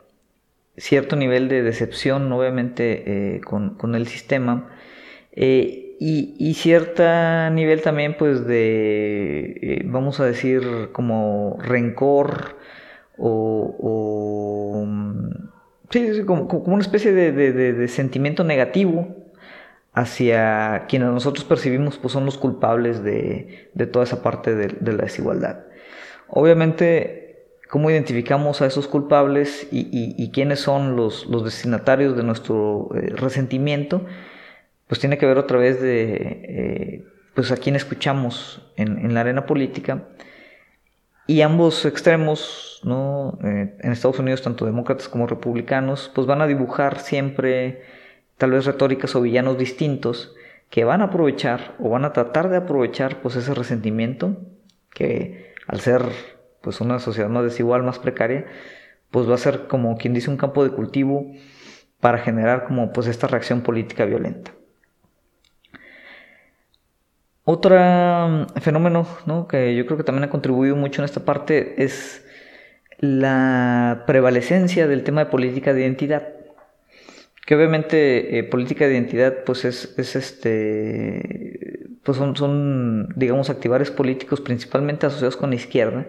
[0.78, 4.70] cierto nivel de decepción obviamente eh, con, el sistema
[5.34, 7.04] eh, y, cierto
[7.52, 12.58] nivel también pues de, vamos a decir, como rencor
[13.18, 14.86] o
[15.90, 19.16] Sí, como, una especie de, sentimiento negativo
[19.94, 25.62] hacia quienes nosotros percibimos pues son los culpables de, toda esa parte de, la desigualdad.
[26.28, 34.06] Obviamente, cómo identificamos a esos culpables y, quiénes son los, destinatarios de nuestro eh, resentimiento,
[34.88, 39.22] pues tiene que ver otra vez de eh, pues a quién escuchamos en, en la
[39.22, 40.04] arena política
[41.30, 43.38] y ambos extremos, ¿no?
[43.44, 47.84] Eh, en Estados Unidos, tanto demócratas como republicanos, pues van a dibujar siempre
[48.40, 50.34] tal vez retóricas o villanos distintos
[50.72, 54.38] que van a aprovechar o van a tratar de aprovechar pues ese resentimiento
[54.92, 56.02] que al ser
[56.62, 58.48] pues una sociedad más desigual, más precaria,
[59.12, 61.32] pues va a ser como quien dice un campo de cultivo
[62.00, 64.56] para generar como pues esta reacción política violenta.
[67.52, 69.08] Otro mm, fenómeno
[69.50, 72.24] que yo creo que también ha contribuido mucho en esta parte es
[73.00, 76.28] la prevalecencia del tema de política de identidad.
[77.48, 84.42] Que obviamente eh, política de identidad pues es, este pues son, son, digamos activares políticos
[84.42, 86.06] principalmente asociados con la izquierda,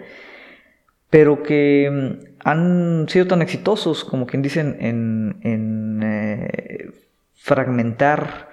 [1.08, 6.90] pero que mm, han sido tan exitosos como quien dicen en, eh,
[7.32, 8.49] fragmentar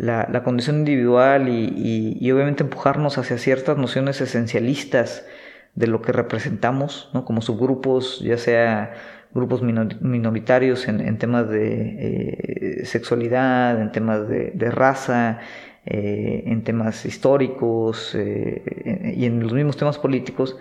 [0.00, 5.26] la, condición individual y, obviamente empujarnos hacia ciertas nociones esencialistas
[5.74, 7.24] de lo que representamos, ¿no?
[7.24, 8.94] como subgrupos, ya sea
[9.32, 15.38] grupos minoritarios en, temas de eh, sexualidad, en temas de, raza,
[15.86, 20.56] eh, en temas históricos eh, y en los mismos temas políticos,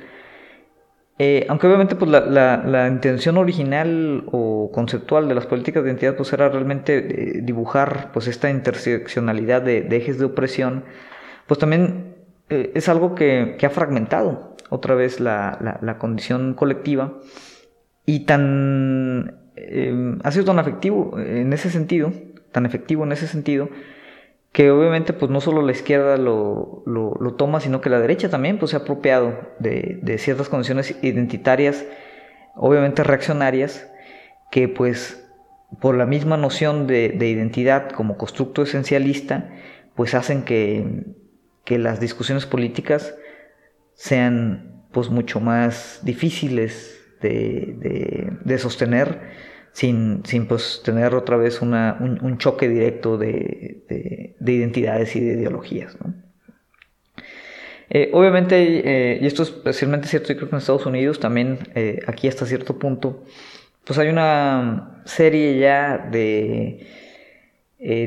[1.22, 6.32] eh, aunque obviamente pues la, intención original o conceptual de las políticas de identidad pues
[6.32, 10.86] era realmente eh, dibujar pues esta interseccionalidad de, ejes de opresión,
[11.46, 12.16] pues también
[12.48, 17.16] eh, es algo que, ha fragmentado otra vez la, condición colectiva
[18.06, 19.36] y tan
[20.24, 22.14] ha sido tan efectivo en ese sentido,
[22.54, 23.68] tan efectivo en ese sentido,
[24.52, 28.58] que obviamente pues no solo la izquierda lo, lo, toma, sino que la derecha también
[28.58, 31.86] pues se ha apropiado de, de, ciertas condiciones identitarias,
[32.56, 33.90] obviamente reaccionarias,
[34.50, 35.24] que pues
[35.80, 39.52] por la misma noción de, de identidad como constructo esencialista,
[39.96, 41.06] pues hacen que,
[41.64, 43.16] que las discusiones políticas
[43.94, 49.20] sean pues mucho más difíciles de, de, de sostener
[49.72, 55.34] sin, sin pues, tener otra vez una, un, choque directo de, de, identidades y de
[55.34, 55.98] ideologías.
[57.90, 61.60] Eh, obviamente, eh, y esto es especialmente cierto, yo creo que en Estados Unidos también,
[61.74, 63.24] eh, aquí hasta cierto punto,
[63.84, 66.86] pues hay una serie ya de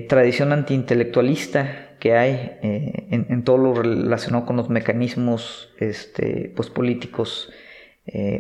[0.09, 7.51] tradición antiintelectualista que hay en, en, todo lo relacionado con los mecanismos este, pues, políticos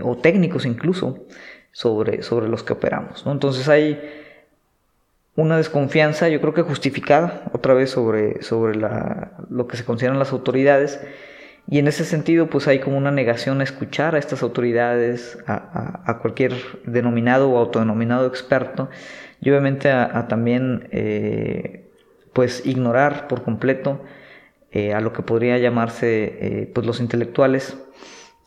[0.02, 1.26] o técnicos incluso,
[1.72, 3.24] sobre, sobre los que operamos.
[3.26, 3.98] Entonces hay
[5.35, 10.18] una desconfianza, yo creo que justificada, otra vez sobre, sobre la, lo que se consideran
[10.18, 11.00] las autoridades.
[11.68, 16.18] Y en ese sentido, pues hay como una negación a escuchar a estas autoridades, a,
[16.20, 16.52] cualquier
[16.85, 18.90] denominado o autodenominado experto,
[19.40, 21.88] y obviamente a, también, eh,
[22.32, 24.00] pues, ignorar por completo
[24.72, 27.76] eh, a lo que podría llamarse, eh, pues, los intelectuales,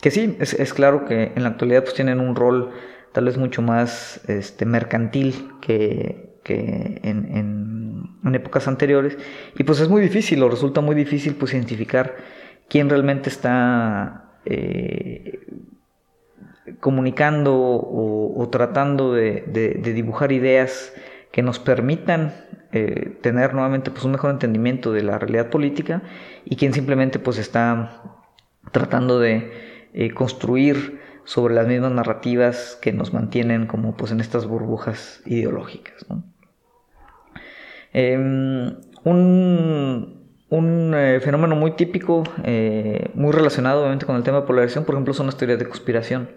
[0.01, 2.71] que sí, es, es, claro que en la actualidad, pues, tienen un rol
[3.15, 9.17] tal vez mucho más este, mercantil que, en, épocas anteriores.
[9.57, 12.17] Y pues es muy difícil, o resulta muy difícil pues identificar
[12.67, 15.47] quién realmente está eh,
[16.81, 20.93] comunicando o, tratando de, dibujar ideas
[21.31, 22.33] que nos permitan
[22.73, 26.01] eh, tener nuevamente pues, un mejor entendimiento de la realidad política
[26.43, 28.01] y quien simplemente pues está
[28.73, 29.53] tratando de
[29.93, 36.05] eh, construir sobre las mismas narrativas que nos mantienen como pues en estas burbujas ideológicas.
[37.91, 42.23] Em, un, eh, fenómeno muy típico,
[43.13, 46.29] muy relacionado obviamente con el tema de polarización, por ejemplo, son las teorías de conspiración,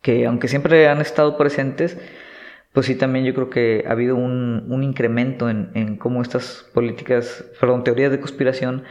[0.00, 1.98] que aunque siempre han estado presentes,
[2.72, 7.84] pues sí, también yo creo que ha habido un, incremento en, cómo estas políticas, perdón,
[7.84, 8.84] teorías de conspiración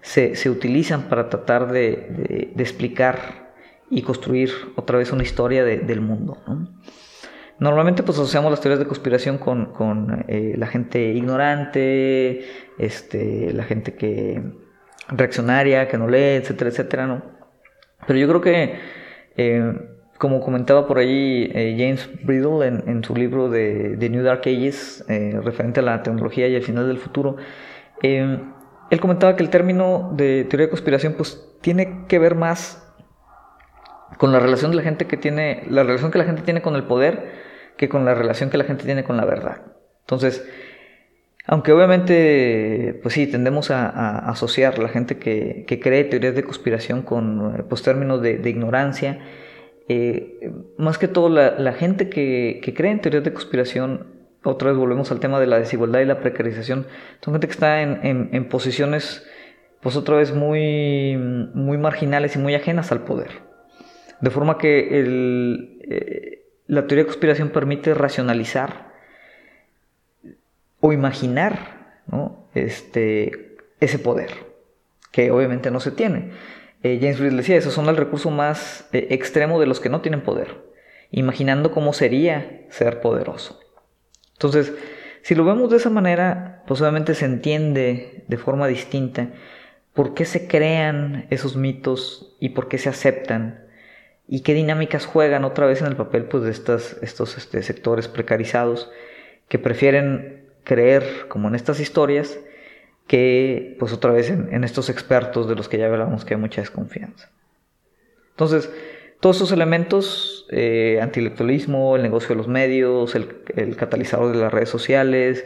[0.00, 3.47] se, utilizan para tratar de, explicar
[3.90, 6.38] y construir otra vez una historia del mundo.
[7.58, 12.44] Normalmente pues asociamos las teorías de conspiración con, eh, la gente ignorante,
[12.78, 14.42] este, la gente que
[15.08, 17.22] reaccionaria, que no lee, etcétera, etcétera, ¿no?
[18.06, 18.78] Pero yo creo que
[19.36, 19.72] eh,
[20.18, 25.80] como comentaba por ahí eh, James Bridle en, su libro de, New Dark Ages, referente
[25.80, 27.36] a la tecnología y al final del futuro,
[28.02, 32.87] él comentaba que el término de teoría de conspiración pues tiene que ver más
[34.16, 36.74] con la relación de la gente que tiene, la relación que la gente tiene con
[36.74, 39.62] el poder que con la relación que la gente tiene con la verdad.
[40.00, 40.44] Entonces,
[41.46, 47.66] aunque obviamente, pues sí, tendemos a, asociar la gente que, cree teorías de conspiración con
[47.68, 49.20] pues, términos de ignorancia,
[49.88, 54.06] eh, más que todo la, gente que, cree en teorías de conspiración,
[54.44, 56.86] otra vez volvemos al tema de la desigualdad y la precarización,
[57.22, 59.26] son gente que está en, posiciones,
[59.80, 63.47] pues otra vez muy, muy marginales y muy ajenas al poder.
[64.20, 68.92] De forma que eh, la teoría de conspiración permite racionalizar
[70.80, 72.02] o imaginar
[72.54, 74.30] este, ese poder,
[75.12, 76.32] que obviamente no se tiene.
[76.82, 80.00] Eh, James Reed decía, esos son el recurso más eh, extremo de los que no
[80.00, 80.56] tienen poder,
[81.10, 83.60] imaginando cómo sería ser poderoso.
[84.34, 84.72] Entonces,
[85.22, 89.30] si lo vemos de esa manera, pues obviamente se entiende de forma distinta
[89.94, 93.67] por qué se crean esos mitos y por qué se aceptan
[94.28, 98.08] y qué dinámicas juegan otra vez en el papel pues, de estas, estos este, sectores
[98.08, 98.90] precarizados
[99.48, 102.38] que prefieren creer como en estas historias
[103.06, 106.60] que pues otra vez en, estos expertos de los que ya hablamos que hay mucha
[106.60, 107.30] desconfianza.
[108.32, 108.70] Entonces,
[109.20, 114.68] todos estos elementos, eh, antilectualismo, el negocio de los medios, el, catalizador de las redes
[114.68, 115.42] sociales,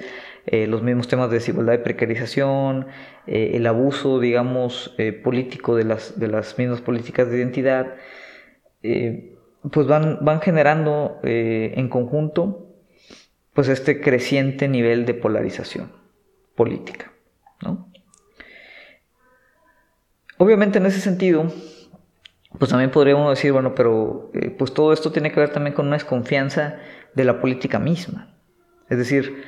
[0.47, 2.89] eh, los mismos temas de desigualdad y precarización,
[3.29, 7.95] eh, el abuso, digamos, político de las, de las mismas políticas de identidad,
[8.83, 12.67] pues van, van generando en conjunto
[13.55, 15.93] pues este creciente nivel de polarización
[16.55, 17.13] política.
[20.43, 21.53] Obviamente en ese sentido,
[22.59, 25.87] pues también podríamos decir, bueno, pero eh, pues todo esto tiene que ver también con
[25.87, 26.79] una desconfianza
[27.15, 28.35] de la política misma.
[28.89, 29.45] Es decir,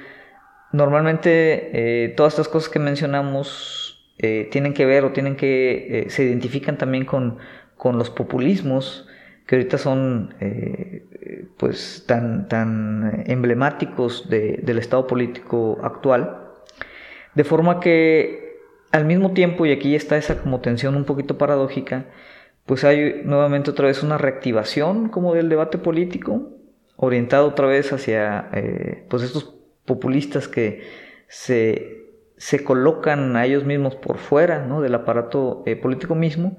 [0.73, 6.23] normalmente eh, todas estas cosas que mencionamos eh, tienen que ver o tienen que, se
[6.23, 7.39] identifican también con,
[7.83, 9.09] los populismos
[9.47, 10.35] que ahorita son
[11.59, 16.45] pues tan, tan emblemáticos del estado político actual
[17.35, 18.61] de forma que
[18.93, 22.07] al mismo tiempo, y aquí está esa como tensión un poquito paradójica,
[22.65, 26.51] pues hay nuevamente otra vez una reactivación como del debate político,
[26.97, 30.83] orientado otra vez hacia eh, pues estos populistas que
[31.27, 32.05] se,
[32.37, 34.81] se, colocan a ellos mismos por fuera ¿no?
[34.81, 36.57] del aparato eh, político mismo,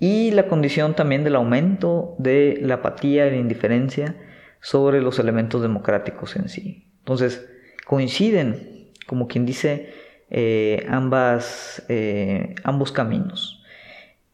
[0.00, 4.16] y la condición también del aumento de la apatía y la indiferencia
[4.60, 6.88] sobre los elementos democráticos en sí.
[7.00, 7.48] Entonces,
[7.86, 9.92] coinciden, como quien dice,
[10.30, 13.64] eh, ambas, eh, ambos caminos.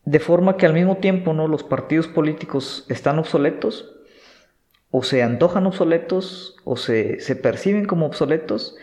[0.04, 1.48] De forma que al mismo tiempo ¿no?
[1.48, 3.94] los partidos políticos están obsoletos,
[4.90, 8.76] o se antojan obsoletos, o se, perciben como obsoletos,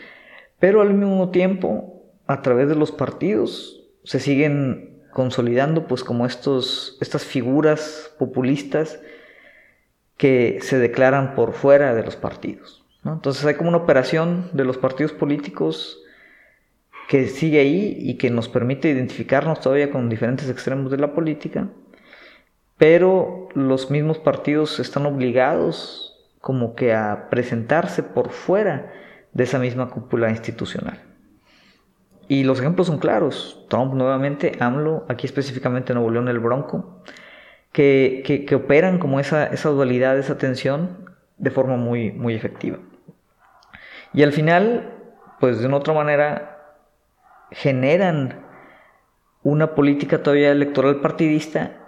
[0.60, 6.98] pero al mismo tiempo, a través de los partidos, se siguen consolidando pues como estos,
[7.02, 9.00] estas figuras populistas
[10.18, 12.84] que se declaran por fuera de los partidos.
[13.04, 16.00] Entonces hay como una operación de los partidos políticos
[17.08, 21.68] que sigue ahí y que nos permite identificarnos todavía con diferentes extremos de la política,
[22.78, 28.94] pero los mismos partidos están obligados como que a presentarse por fuera
[29.34, 31.11] de esa misma cúpula institucional.
[32.32, 33.62] Y los ejemplos son claros.
[33.68, 37.04] Trump nuevamente, AMLO, aquí específicamente Nuevo León el Bronco,
[37.74, 42.78] que, operan como esa, esa, dualidad, esa tensión de forma muy, muy efectiva.
[44.14, 44.94] Y al final,
[45.42, 46.78] pues de una otra manera,
[47.52, 48.46] generan
[49.44, 51.80] una política todavía electoral partidista,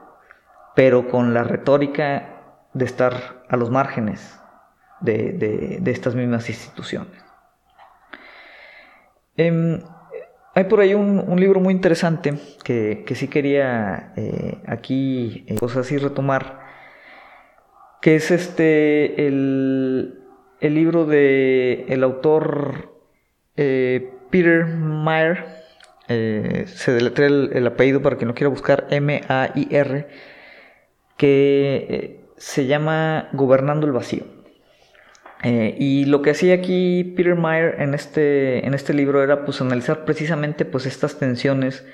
[0.75, 4.37] pero con la retórica de estar a los márgenes
[4.99, 7.23] de, estas mismas instituciones.
[9.37, 9.79] Em,
[10.55, 15.97] hay por ahí un, libro muy interesante que, sí quería eh, aquí, eh, cosas así,
[15.97, 16.59] retomar,
[18.01, 20.19] que es este, el,
[20.61, 22.99] libro de el autor
[23.57, 25.45] eh, Peter Mayer,
[26.07, 30.07] se deletrea el, apellido para quien lo quiera buscar, M-A-I-R,
[31.17, 34.32] que se llama Gobernando el Vacío.
[35.43, 39.59] Eh, y lo que hacía aquí Peter Meyer en este, en este libro era pues
[39.59, 41.85] analizar precisamente pues estas tensiones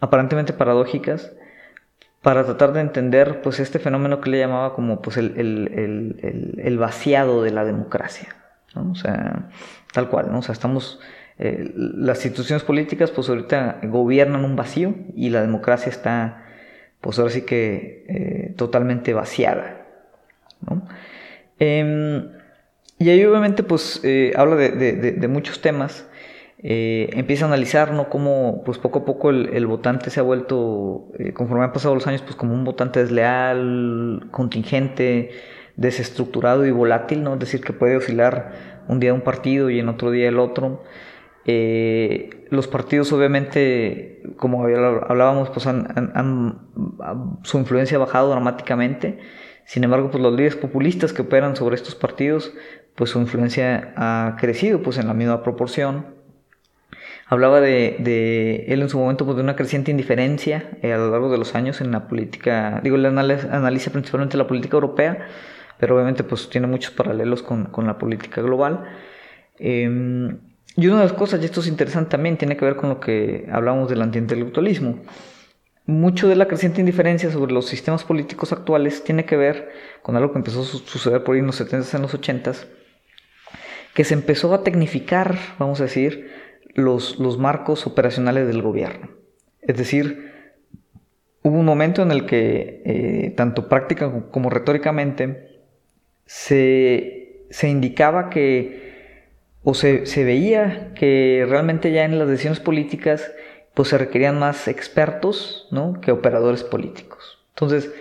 [0.00, 1.32] aparentemente paradójicas
[2.20, 7.42] para tratar de entender pues este fenómeno que le llamaba como pues el, el, vaciado
[7.42, 8.36] de la democracia.
[8.74, 9.48] O sea,
[9.92, 10.40] tal cual, ¿no?
[10.40, 11.00] O sea, estamos...
[11.40, 16.42] Eh, las instituciones políticas pues ahorita gobiernan un vacío y la democracia está
[17.00, 19.86] pues ahora sí que eh, totalmente vaciada.
[20.68, 20.82] ¿no?
[21.60, 22.28] Em,
[22.98, 26.08] y ahí obviamente pues eh, habla de, muchos temas.
[26.60, 28.10] Eh, empieza a analizar ¿no?
[28.10, 32.06] cómo pues poco a poco el, votante se ha vuelto, eh, conforme han pasado los
[32.08, 35.30] años, pues como un votante desleal, contingente,
[35.76, 37.34] desestructurado y volátil, ¿no?
[37.34, 40.82] Es decir, que puede oscilar un día un partido y en otro día el otro.
[42.50, 46.58] los partidos obviamente, como hablábamos, pues han,
[47.42, 49.18] su influencia ha bajado dramáticamente.
[49.68, 52.54] Sin embargo, pues los líderes populistas que operan sobre estos partidos
[52.98, 56.06] pues su influencia ha crecido pues en la misma proporción.
[57.26, 61.30] Hablaba de, él en su momento pues, de una creciente indiferencia eh, a lo largo
[61.30, 65.28] de los años en la política, digo, él analiza, principalmente la política europea,
[65.78, 68.84] pero obviamente pues tiene muchos paralelos con, la política global.
[69.60, 70.40] Em,
[70.74, 72.98] y una de las cosas, y esto es interesante también, tiene que ver con lo
[72.98, 74.98] que hablamos del antiintelectualismo.
[75.86, 79.70] Mucho de la creciente indiferencia sobre los sistemas políticos actuales tiene que ver
[80.02, 82.66] con algo que empezó a suceder por ahí en los 70s, en los 80s,
[83.98, 86.30] que se empezó a tecnificar, vamos a decir,
[86.74, 89.10] los, los marcos operacionales del gobierno.
[89.60, 90.30] Es decir,
[91.42, 95.62] hubo un momento en el que, eh, tanto práctica como retóricamente,
[96.26, 99.24] se, indicaba que,
[99.64, 103.28] o se, veía que realmente ya en las decisiones políticas,
[103.74, 106.00] pues se requerían más expertos ¿no?
[106.00, 107.44] que operadores políticos.
[107.48, 107.92] Entonces,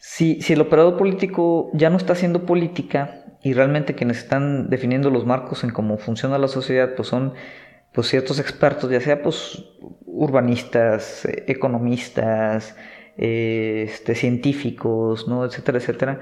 [0.00, 5.10] si, si el operador político ya no está haciendo política, y realmente quienes están definiendo
[5.10, 7.34] los marcos en cómo funciona la sociedad pues son
[7.92, 9.64] pues ciertos expertos, ya sea pues
[10.06, 12.76] urbanistas, economistas,
[13.16, 15.44] este, científicos, ¿no?
[15.44, 16.20] etcétera, etcétera,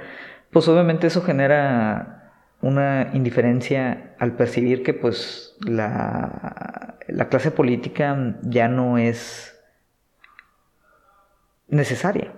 [0.51, 8.68] pues obviamente eso genera una indiferencia al percibir que pues la, la clase política ya
[8.68, 9.55] no es
[11.68, 12.33] necesaria,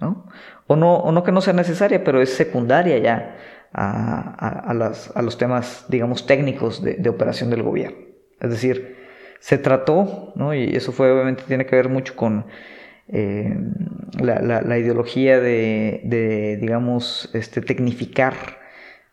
[0.00, 0.96] O, ¿no?
[0.96, 3.36] o no que no sea necesaria, pero es secundaria ya
[3.72, 7.98] a, los temas, digamos, técnicos de, operación del gobierno.
[8.40, 8.96] Es decir,
[9.40, 10.54] se trató, ¿no?
[10.54, 12.46] y eso fue obviamente tiene que ver mucho con
[13.08, 13.56] eh,
[14.20, 18.34] la, ideología de, digamos, este, tecnificar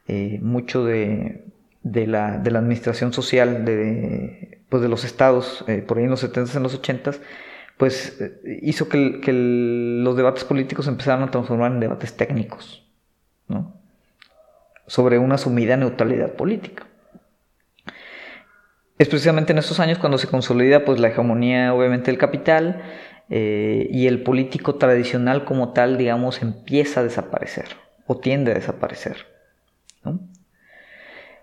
[0.07, 1.45] eh, mucho de,
[1.83, 6.63] la, administración social de, pues de los estados, eh, por ahí en los 70s, en
[6.63, 7.19] los 80s,
[7.77, 8.21] pues
[8.61, 9.21] hizo que,
[10.03, 12.81] los debates políticos empezaran a transformar en debates técnicos.
[13.47, 13.75] ¿no?
[14.87, 16.87] sobre una sumida neutralidad política.
[18.97, 22.81] Es precisamente en estos años cuando se consolida pues, la hegemonía obviamente del capital
[23.29, 27.65] eh, y el político tradicional como tal, digamos, empieza a desaparecer
[28.07, 29.17] o tiende a desaparecer.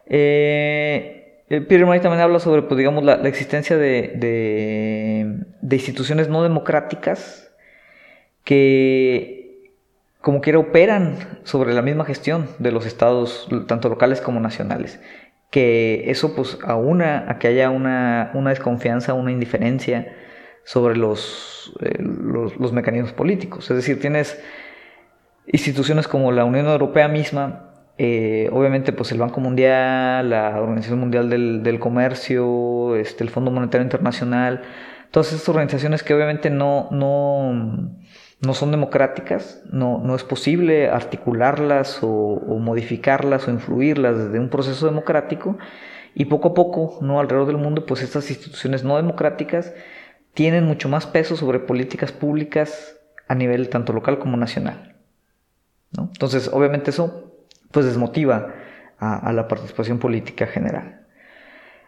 [0.07, 1.22] Eh, eh,
[1.61, 4.17] Peter May también habla sobre pues, digamos, la, existencia de,
[5.61, 7.53] de instituciones no democráticas
[8.45, 9.43] que
[10.23, 15.01] como quiera operan sobre la misma gestión de los estados, tanto locales como nacionales.
[15.51, 20.17] Que eso pues aúna a que haya una, desconfianza, una indiferencia
[20.65, 23.69] sobre los, eh, los, mecanismos políticos.
[23.69, 24.41] Es decir, tienes
[25.47, 31.29] instituciones como la Unión Europea misma, eh, obviamente pues el Banco Mundial, la Organización Mundial
[31.29, 34.63] del, Comercio, este, el Fondo Monetario Internacional,
[35.11, 37.93] todas estas organizaciones que obviamente no, no
[38.43, 44.85] no son democráticas, no, no es posible articularlas o, modificarlas o influirlas desde un proceso
[44.87, 45.59] democrático
[46.15, 49.73] y poco a poco, no alrededor del mundo, pues estas instituciones no democráticas
[50.35, 54.97] tienen mucho más peso sobre políticas públicas a nivel tanto local como nacional.
[55.97, 57.32] Entonces, obviamente eso
[57.73, 58.55] pues desmotiva
[58.99, 61.01] a, la participación política general.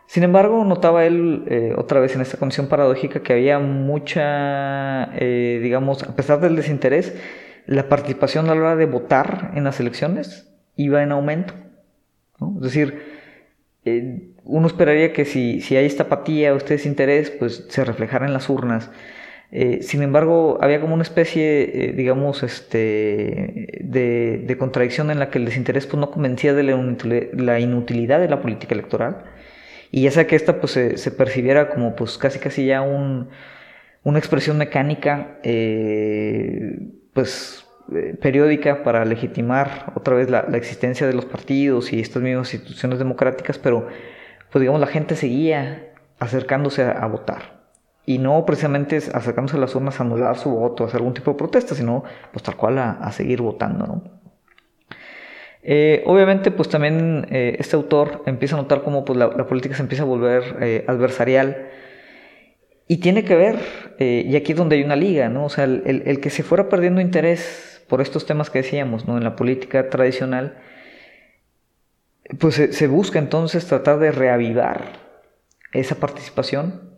[0.06, 5.60] Sin embargo, notaba él eh, otra vez en esta condición paradójica que había mucha, eh,
[5.62, 7.14] digamos, a pesar del desinterés,
[7.66, 11.54] la participación a la hora de votar en las elecciones iba en aumento.
[12.56, 13.00] Es decir,
[13.84, 18.26] eh, uno esperaría que si, si hay esta apatía o este desinterés, pues se reflejara
[18.26, 18.90] en las urnas.
[19.50, 25.38] Eh, sin embargo, había como una especie, eh, digamos, este, de, contradicción en la que
[25.38, 29.24] el desinterés pues, no convencía de la inutilidad de la política electoral.
[29.90, 33.28] Y ya sea que esta pues, se, percibiera como pues, casi casi ya un,
[34.02, 35.38] una expresión mecánica,
[37.12, 37.64] pues
[38.20, 42.98] periódica para legitimar otra vez la, la, existencia de los partidos y estas mismas instituciones
[42.98, 43.86] democráticas, pero
[44.54, 47.53] pues digamos, la gente seguía acercándose a, votar.
[48.06, 51.30] Y no precisamente acercándose a las urnas a anular su voto, a hacer algún tipo
[51.30, 54.02] de protesta, sino pues tal cual a, seguir votando, ¿no?
[55.66, 59.80] Eh, obviamente, pues también eh, este autor empieza a notar cómo pues, la, política se
[59.80, 61.70] empieza a volver eh, adversarial
[62.86, 63.58] y tiene que ver,
[63.98, 65.46] y aquí es donde hay una liga, ¿no?
[65.46, 69.16] O sea, el, el, que se fuera perdiendo interés por estos temas que decíamos, ¿no?
[69.16, 70.58] En la política tradicional,
[72.38, 74.92] pues se, busca entonces tratar de reavivar
[75.72, 76.93] esa participación,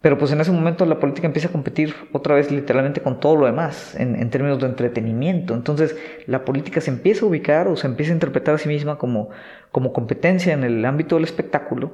[0.00, 3.36] pero pues en ese momento la política empieza a competir otra vez literalmente con todo
[3.36, 5.54] lo demás en, términos de entretenimiento.
[5.54, 5.96] Entonces
[6.26, 9.28] la política se empieza a ubicar o se empieza a interpretar a sí misma como,
[9.70, 11.92] como competencia en el ámbito del espectáculo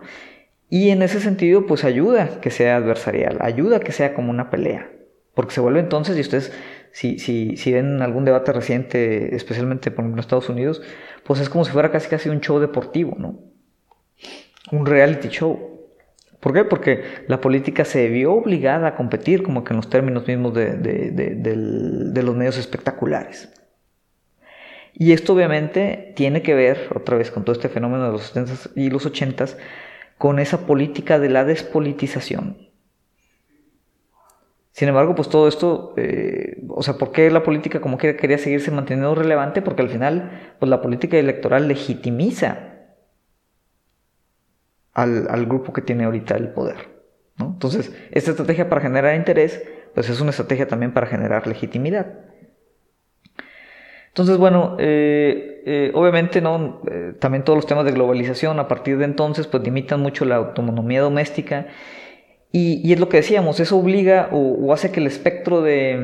[0.71, 4.91] y en ese sentido pues ayuda que sea adversarial, ayuda que sea como una pelea,
[5.35, 6.53] porque se vuelve entonces, y ustedes
[6.93, 10.83] si, si, si ven algún debate reciente, especialmente por ejemplo en Estados Unidos,
[11.25, 13.39] pues es como si fuera casi casi un show deportivo, ¿no?
[14.73, 15.76] Un reality show.
[16.41, 16.65] ¿Por qué?
[16.65, 22.23] Porque la política se vio obligada a competir como que en los términos mismos de,
[22.23, 23.53] los medios espectaculares.
[24.93, 28.71] Y esto obviamente tiene que ver, otra vez, con todo este fenómeno de los 70
[28.77, 29.47] y los 80
[30.19, 32.67] con esa política de la despolitización.
[34.73, 38.37] Sin embargo, pues todo esto, eh, o sea, ¿por qué la política como quiera quería
[38.37, 39.63] seguirse manteniendo relevante?
[39.63, 42.66] Porque al final, pues la política electoral legitimiza
[44.97, 46.77] al, grupo que tiene ahorita el poder.
[47.39, 47.53] ¿no?
[47.53, 49.63] Entonces, esta estrategia para generar interés,
[49.95, 52.07] pues es una estrategia también para generar legitimidad.
[54.09, 56.81] Entonces, bueno, eh, eh, obviamente, ¿no?
[57.21, 61.03] también todos los temas de globalización a partir de entonces, pues limitan mucho la autonomía
[61.03, 61.67] doméstica
[62.51, 65.99] y, es lo que decíamos, eso obliga o, hace que el espectro de,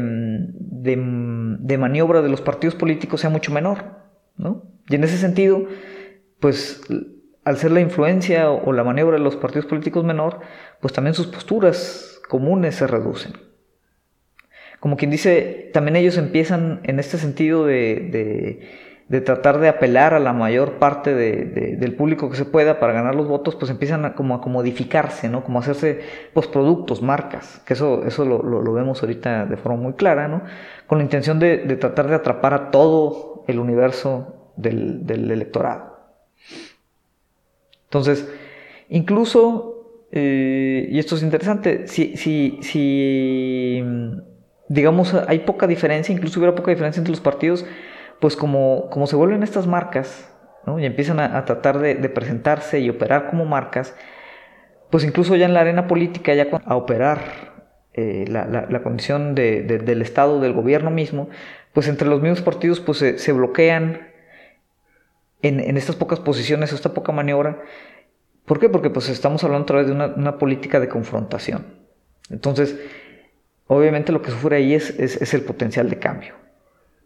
[0.51, 3.85] de, maniobra de los partidos políticos sea mucho menor,
[4.37, 4.65] ¿no?
[4.91, 5.65] Y en ese sentido,
[6.41, 6.83] pues
[7.45, 10.41] al ser la influencia o, la maniobra de los partidos políticos menor,
[10.81, 13.33] pues también sus posturas comunes se reducen.
[14.81, 18.69] Como quien dice, también ellos empiezan en este sentido de
[19.13, 23.15] de tratar de apelar a la mayor parte del público que se pueda para ganar
[23.15, 25.45] los votos, pues empiezan a, como a comodificarse, ¿no?
[25.45, 26.01] Como a hacerse
[26.33, 30.45] pues, productos, marcas, que eso, eso lo, vemos ahorita de forma muy clara, ¿no?
[30.87, 35.92] Con la intención de, tratar de atrapar a todo el universo del, electorado.
[37.93, 38.27] Entonces,
[38.89, 43.85] incluso, eh, y esto es interesante, si, si, si,
[44.71, 47.67] digamos, hay poca diferencia, incluso hubiera poca diferencia entre los partidos,
[48.19, 50.33] pues como, como se vuelven estas marcas,
[50.65, 50.79] ¿no?
[50.79, 53.95] y empiezan a, tratar de, presentarse y operar como marcas,
[54.89, 57.21] pues incluso ya en la arena política, ya a operar
[57.93, 61.29] eh, la, condición del Estado, del gobierno mismo,
[61.75, 64.12] pues entre los mismos partidos pues se, bloquean
[65.43, 67.63] en, estas pocas posiciones, esta poca maniobra.
[68.45, 68.69] ¿Por qué?
[68.69, 71.67] Porque pues estamos hablando a través de una, política de confrontación.
[72.31, 72.79] Entonces,
[73.67, 76.43] obviamente lo que sufre ahí es, es el potencial de cambio.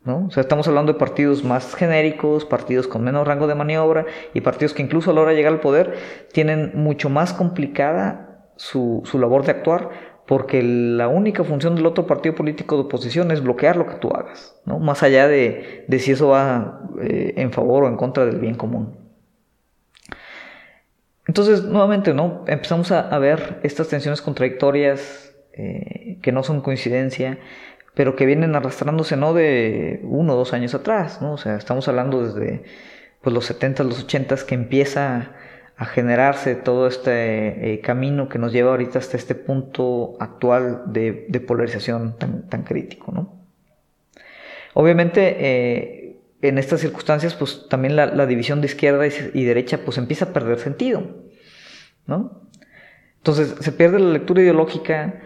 [0.06, 4.40] O sea, estamos hablando de partidos más genéricos, partidos con menos rango de maniobra y
[4.40, 5.94] partidos que incluso a la hora de llegar al poder
[6.32, 9.90] tienen mucho más complicada su, labor de actuar
[10.26, 14.10] porque la única función del otro partido político de oposición es bloquear lo que tú
[14.10, 14.78] hagas, ¿no?
[14.78, 18.96] más allá de, si eso va eh, en favor o en contra del bien común.
[21.28, 22.44] Entonces, nuevamente, ¿no?
[22.46, 27.38] empezamos a, ver estas tensiones contradictorias eh, que no son coincidencia,
[27.94, 31.32] pero que vienen arrastrándose no de uno o dos años atrás, ¿no?
[31.32, 32.62] O sea, estamos hablando desde
[33.22, 35.32] pues, los 70, los 80 que empieza
[35.76, 41.44] a generarse todo este eh, camino que nos lleva ahorita hasta este punto actual de,
[41.46, 43.34] polarización tan, crítico, ¿no?
[44.72, 49.98] Obviamente, eh, en estas circunstancias, pues también la, división de izquierda y, y, derecha, pues
[49.98, 51.02] empieza a perder sentido,
[52.06, 52.48] ¿no?
[53.18, 55.20] Entonces, se pierde la lectura ideológica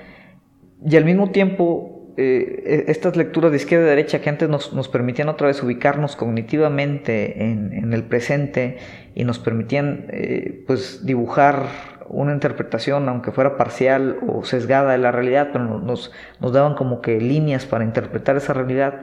[0.85, 4.89] y al mismo tiempo eh, e, estas lecturas de izquierda y derecha que antes nos,
[4.89, 8.79] permitían otra vez ubicarnos cognitivamente en, el presente
[9.15, 11.67] y nos permitían eh, pues dibujar
[12.09, 17.01] una interpretación, aunque fuera parcial o sesgada de la realidad, pero nos, nos daban como
[17.01, 19.03] que líneas para interpretar esa realidad,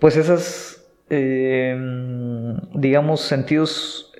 [0.00, 1.76] pues esas, eh,
[2.74, 4.10] digamos, sentidos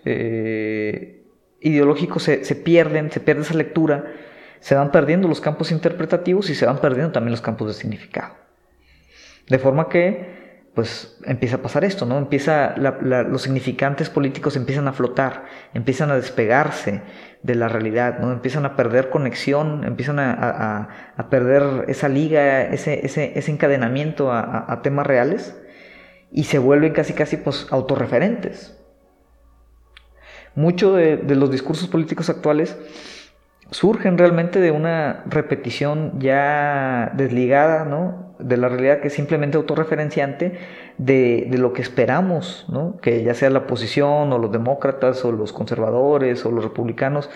[1.61, 4.05] ideológicos se, se pierden, se pierde esa lectura
[4.65, 8.33] se van perdiendo los campos interpretativos y se van perdiendo también los campos de significado.
[9.47, 12.17] De forma que, pues, empieza a pasar esto, ¿no?
[12.17, 15.45] Empieza, los significantes políticos empiezan a flotar,
[15.75, 17.03] empiezan a despegarse
[17.43, 18.33] de la realidad, ¿no?
[18.33, 20.89] Empiezan a perder conexión, empiezan a,
[21.29, 25.55] perder esa liga, ese, ese, encadenamiento a, temas reales
[26.33, 28.79] y se vuelven casi, casi, pues, autorreferentes.
[30.55, 32.79] Mucho de los discursos políticos actuales
[33.75, 38.37] surgen realmente de una repetición ya desligada ¿no?
[38.39, 40.59] de la realidad que es simplemente autorreferenciante
[40.97, 42.99] de, lo que esperamos, ¿no?
[42.99, 47.31] que ya sea la oposición o los demócratas o los conservadores o los republicanos,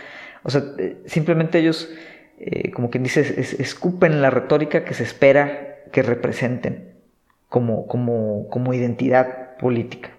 [0.45, 1.91] o sea, eh, simplemente ellos,
[2.39, 7.01] eh, como quien dice, escupen la retórica que se espera que representen
[7.49, 10.11] como, como, como identidad política,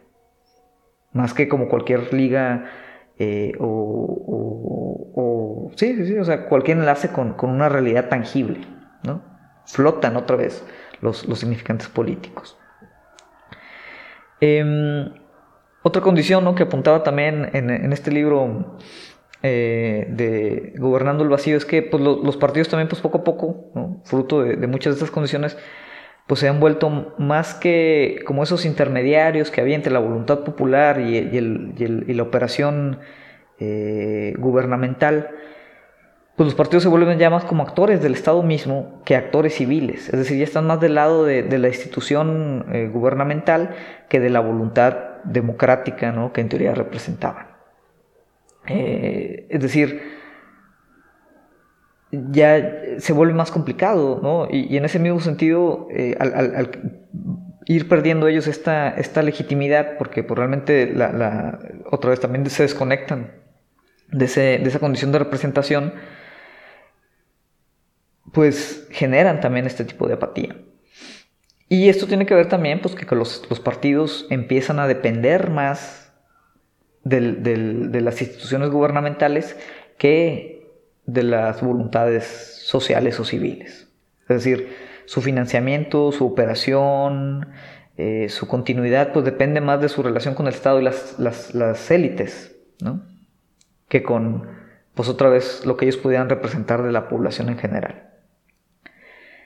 [1.13, 2.65] más que como cualquier liga
[3.20, 5.09] eh, o,
[5.76, 8.61] sí, sí, sí, o sea, cualquier enlace con, una realidad tangible,
[9.03, 9.22] ¿no?
[9.65, 10.63] Flotan otra vez
[11.01, 12.57] los, significantes políticos.
[14.39, 15.13] Em,
[15.84, 16.55] otra condición ¿no?
[16.55, 18.78] que apuntaba también en, este libro
[19.43, 23.99] eh, de Gobernando el Vacío es que pues, los partidos también pues, poco a poco,
[24.05, 25.57] fruto de, de, muchas de estas condiciones,
[26.30, 30.99] pues se han vuelto más que como esos intermediarios que había entre la voluntad popular
[30.99, 32.99] y, la operación
[33.59, 35.32] eh, gubernamental,
[36.36, 40.07] pues los partidos se vuelven ya más como actores del Estado mismo que actores civiles,
[40.09, 43.71] es decir, ya están más del lado de, la institución eh, gubernamental
[44.07, 46.32] que de la voluntad democrática ¿no?
[46.32, 47.47] que en teoría representaban.
[48.67, 50.18] Eh, es decir,
[52.12, 54.47] ya se vuelve más complicado, ¿no?
[54.51, 56.70] Y, en ese mismo sentido, eh, al,
[57.66, 61.60] ir perdiendo ellos esta, esta legitimidad, porque pues, realmente la,
[61.91, 63.32] otra vez también se desconectan
[64.12, 65.93] de, de esa condición de representación,
[68.34, 70.55] pues generan también este tipo de apatía.
[71.68, 76.12] Y esto tiene que ver también pues, que los, los partidos empiezan a depender más
[77.03, 79.55] de las instituciones gubernamentales
[79.97, 80.59] que
[81.14, 82.26] de las voluntades
[82.64, 83.88] sociales o civiles.
[84.24, 84.70] Es decir,
[85.05, 87.49] su financiamiento, su operación,
[87.97, 92.55] eh, su continuidad, pues depende más de su relación con el Estado y las, élites,
[92.82, 93.01] ¿no?
[93.88, 94.47] Que con,
[94.93, 98.12] pues otra vez, lo que ellos pudieran representar de la población en general.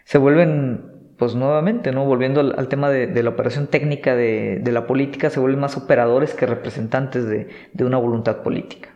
[0.03, 2.05] Se vuelven, pues nuevamente, ¿no?
[2.05, 6.45] Volviendo al, tema de, la operación técnica de, la política, se vuelven más operadores que
[6.45, 8.92] representantes de una voluntad política.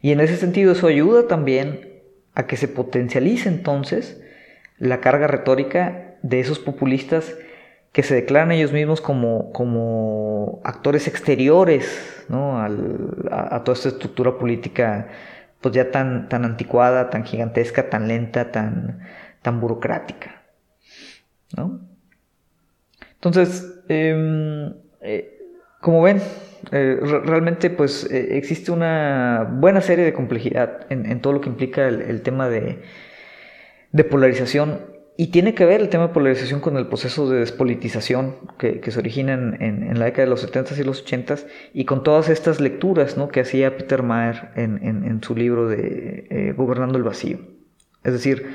[0.00, 1.88] Y en ese sentido eso ayuda también
[2.34, 4.22] a que se potencialice entonces
[4.78, 7.34] la carga retórica de esos populistas
[7.92, 12.60] que se declaran ellos mismos como, como actores exteriores ¿no?
[12.60, 15.08] a, toda esta estructura política
[15.60, 19.00] pues ya tan, tan anticuada, tan gigantesca, tan lenta, tan,
[19.42, 20.42] tan burocrática.
[21.56, 21.80] ¿no?
[23.14, 25.36] Entonces, em, eh,
[25.80, 26.22] como ven,
[26.72, 31.88] eh, realmente pues eh, existe una buena serie de complejidad en, todo lo que implica
[31.88, 32.82] el, tema de,
[34.10, 34.80] polarización
[35.16, 38.98] y tiene que ver el tema de polarización con el proceso de despolitización que, se
[38.98, 43.16] origina en, la década de los 70s y los 80s y con todas estas lecturas
[43.32, 47.38] que hacía Peter Mayer en, su libro de eh, Gobernando el Vacío.
[48.04, 48.54] Es decir,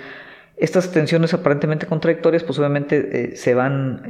[0.56, 4.04] estas tensiones aparentemente contradictorias pues obviamente se van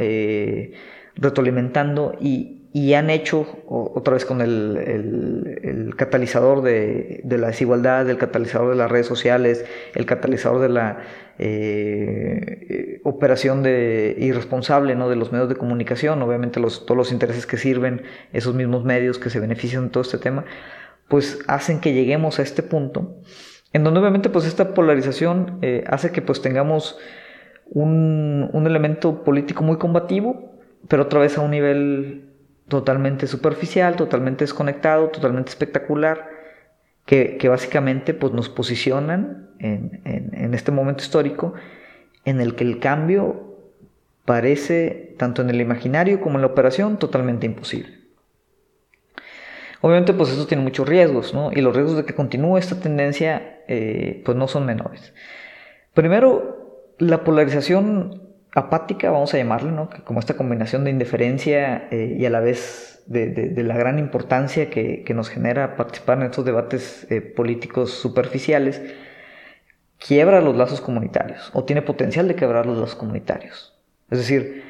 [1.16, 8.72] retroalimentando y, y han hecho, otra vez con el, catalizador de, la desigualdad, el catalizador
[8.72, 9.64] de las redes sociales,
[9.94, 10.98] el catalizador de la
[11.38, 15.08] eh, operación de irresponsable ¿no?
[15.08, 18.02] de los medios de comunicación, obviamente los, todos los intereses que sirven
[18.34, 20.44] esos mismos medios que se benefician de todo este tema,
[21.08, 23.18] pues hacen que lleguemos a este punto,
[23.72, 26.98] en donde obviamente pues esta polarización eh, hace que pues tengamos
[27.66, 30.56] un, un elemento político muy combativo,
[30.88, 32.33] pero otra vez a un nivel
[32.74, 36.28] totalmente superficial, totalmente desconectado, totalmente espectacular,
[37.06, 41.54] que, básicamente pues, nos posicionan en, este momento histórico
[42.26, 43.60] en el que el cambio
[44.26, 48.00] parece, tanto en el imaginario como en la operación, totalmente imposible.
[49.82, 51.52] Obviamente, pues eso tiene muchos riesgos, ¿no?
[51.52, 55.14] Y los riesgos de que continúe esta tendencia, eh, pues no son menores.
[55.94, 58.23] Primero, la polarización
[58.56, 59.90] apática, vamos a llamarle, ¿no?
[60.04, 65.06] como esta combinación de indiferencia eh, y a la vez de, la gran importancia que,
[65.14, 68.82] nos genera participar en estos debates eh, políticos superficiales,
[69.98, 73.74] quiebra los lazos comunitarios o tiene potencial de quebrar los lazos comunitarios.
[74.10, 74.64] Es decir,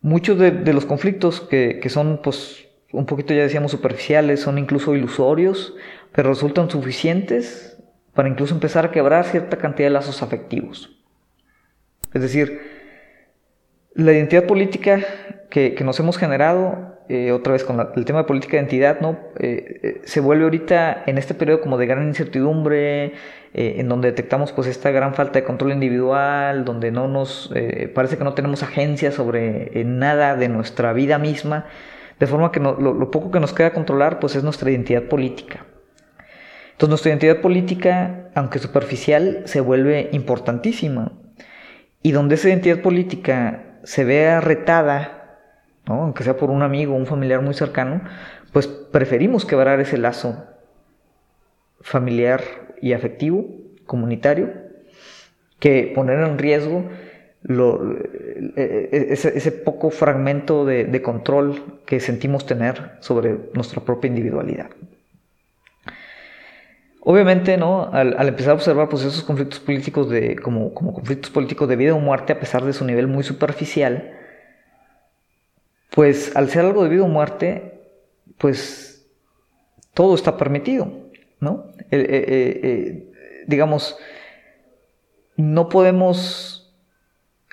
[0.00, 4.94] muchos de, los conflictos que, que, son, pues, un poquito ya decíamos superficiales, son incluso
[4.94, 5.74] ilusorios,
[6.12, 7.78] pero resultan suficientes
[8.14, 10.90] para incluso empezar a quebrar cierta cantidad de lazos afectivos.
[12.12, 12.73] Es decir,
[13.94, 15.00] la identidad política
[15.50, 19.18] que, nos hemos generado, eh, otra vez con el tema de política de identidad, ¿no?
[19.38, 23.12] Eh, eh, se vuelve ahorita en este periodo como de gran incertidumbre,
[23.56, 27.54] en donde detectamos pues esta gran falta de control individual, donde no nos
[27.94, 31.66] parece que no tenemos agencia sobre nada de nuestra vida misma,
[32.18, 35.66] de forma que lo, lo, poco que nos queda controlar pues es nuestra identidad política.
[36.72, 41.12] Entonces nuestra identidad política, aunque superficial, se vuelve importantísima.
[42.02, 45.38] Y donde esa identidad política se vea retada,
[45.86, 48.02] aunque sea por un amigo un familiar muy cercano,
[48.52, 50.44] pues preferimos quebrar ese lazo
[51.80, 52.42] familiar
[52.80, 53.46] y afectivo,
[53.86, 54.52] comunitario,
[55.58, 56.88] que poner en riesgo
[57.46, 64.70] e, e, ese, poco fragmento de control que sentimos tener sobre nuestra propia individualidad.
[67.06, 67.90] Obviamente, ¿no?
[67.92, 71.94] Al, empezar a observar pues, esos conflictos políticos de, como, como conflictos políticos de vida
[71.94, 74.18] o muerte, a pesar de su nivel muy superficial,
[75.90, 77.82] pues al ser algo de vida o muerte,
[78.38, 79.06] pues
[79.92, 80.90] todo está permitido,
[81.40, 81.72] ¿no?
[81.90, 83.12] Eh, eh, eh,
[83.46, 83.98] digamos,
[85.36, 86.53] no podemos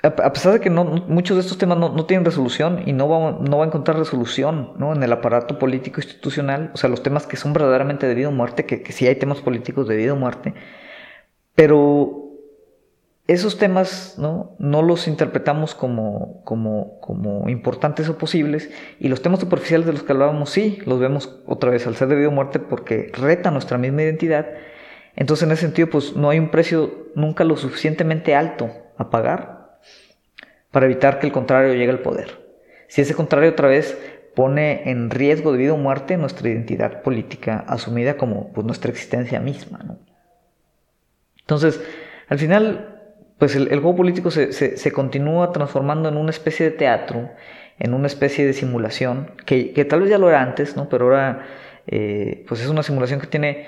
[0.02, 3.58] a pesar de que muchos de estos temas no, tienen resolución y no va, no
[3.58, 4.92] va a encontrar resolución ¿no?
[4.92, 8.32] en el aparato político institucional, o sea, los temas que son verdaderamente de vida o
[8.32, 10.54] muerte, que, que sí hay temas políticos de vida o muerte,
[11.54, 12.22] pero
[13.28, 14.56] esos temas ¿no?
[14.58, 20.02] no los interpretamos como, como, como importantes o posibles y los temas superficiales de los
[20.02, 23.52] que hablábamos sí, los vemos otra vez al ser de vida o muerte porque reta
[23.52, 24.48] nuestra misma identidad.
[25.14, 29.61] Entonces en ese sentido pues no hay un precio nunca lo suficientemente alto a pagar
[30.72, 32.42] para evitar que el contrario llegue al poder.
[32.88, 33.96] Si ese contrario otra vez
[34.34, 39.38] pone en riesgo de vida o muerte nuestra identidad política asumida como pues, nuestra existencia
[39.38, 39.98] misma.
[41.40, 41.80] Entonces,
[42.28, 43.00] al final,
[43.38, 47.30] pues el, juego político se, continúa transformando en una especie de teatro,
[47.78, 50.88] en una especie de simulación, que, tal vez ya lo era antes, ¿no?
[50.88, 51.46] pero ahora
[51.86, 53.66] eh, pues es una simulación que tiene,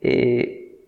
[0.00, 0.78] eh,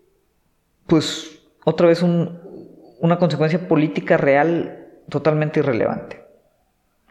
[0.87, 6.25] pues otra vez una consecuencia política real totalmente irrelevante.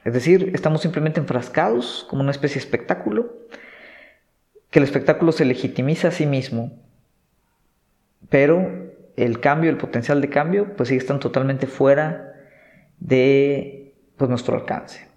[0.03, 3.33] Es decir, estamos simplemente enfrascados como una especie de espectáculo,
[4.69, 6.71] que el espectáculo se legitimiza a sí mismo,
[8.29, 12.33] pero el cambio, el potencial de cambio, pues sigue estando totalmente fuera
[12.99, 15.07] de pues, nuestro alcance.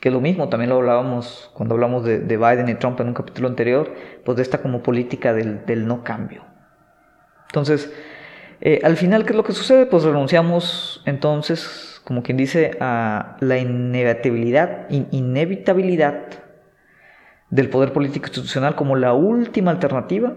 [0.00, 3.48] Que lo mismo, también lo hablábamos cuando hablamos de, Biden y Trump en un capítulo
[3.48, 3.92] anterior,
[4.24, 6.44] pues de esta como política del, del no cambio.
[7.46, 7.92] Entonces,
[8.60, 9.86] eh, al final, ¿qué es lo que sucede?
[9.86, 16.24] Pues renunciamos entonces, como quien dice, a la inevitabilidad, inevitabilidad
[17.50, 20.36] del poder político institucional como la última alternativa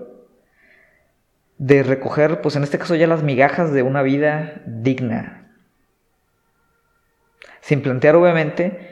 [1.57, 5.51] de recoger, pues en este caso ya las migajas de una vida digna.
[7.61, 8.91] Sin plantear obviamente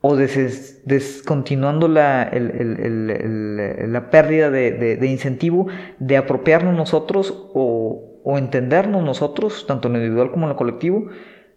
[0.00, 5.66] o descontinuando la, la pérdida de, de, incentivo
[5.98, 11.08] de apropiarnos nosotros o o entendernos nosotros, tanto en lo individual como en lo colectivo,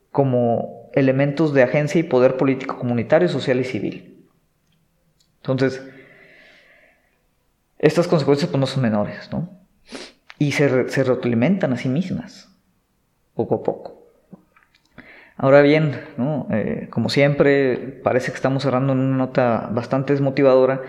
[0.10, 4.26] como elementos de agencia y poder político comunitario, social y civil.
[5.42, 5.86] Entonces,
[7.78, 9.50] estas consecuencias pues, no son menores, ¿no?
[10.38, 12.48] Y se, se retroalimentan a sí mismas,
[13.36, 14.08] poco a poco.
[15.36, 16.48] Ahora bien, ¿no?
[16.52, 20.84] Eh, como siempre, parece que estamos cerrando en una nota bastante desmotivadora.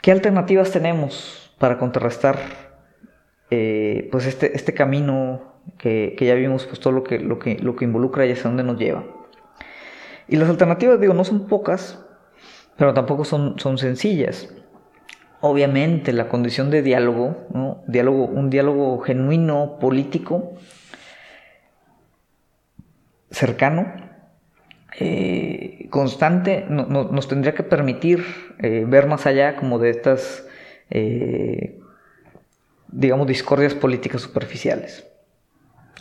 [0.00, 2.71] ¿Qué alternativas tenemos para contrarrestar
[3.54, 5.42] eh, pues este, este camino
[5.76, 8.62] que, ya vimos, pues todo lo que, lo que, lo que involucra y hacia dónde
[8.62, 9.04] nos lleva.
[10.26, 12.02] Y las alternativas, digo, no son pocas,
[12.78, 14.48] pero tampoco son, son sencillas.
[15.42, 17.82] Obviamente la condición de diálogo, ¿no?
[17.86, 20.54] diálogo un diálogo genuino, político,
[23.30, 23.92] cercano,
[24.98, 28.24] eh, constante, nos tendría que permitir
[28.60, 30.46] eh, ver más allá como de estas
[32.92, 35.06] digamos, discordias políticas superficiales.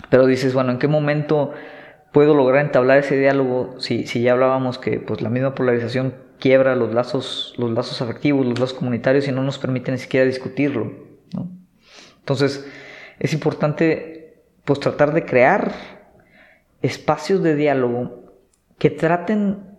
[0.10, 1.54] Pero dices, bueno, ¿en qué momento
[2.12, 6.76] puedo lograr entablar ese diálogo si, si ya hablábamos que pues, la misma polarización quiebra
[6.76, 10.92] los lazos, los lazos afectivos, los lazos comunitarios y no nos permite ni siquiera discutirlo?
[12.20, 12.68] Entonces,
[13.20, 15.72] es importante pues tratar de crear
[16.82, 18.22] espacios de diálogo
[18.78, 19.72] que traten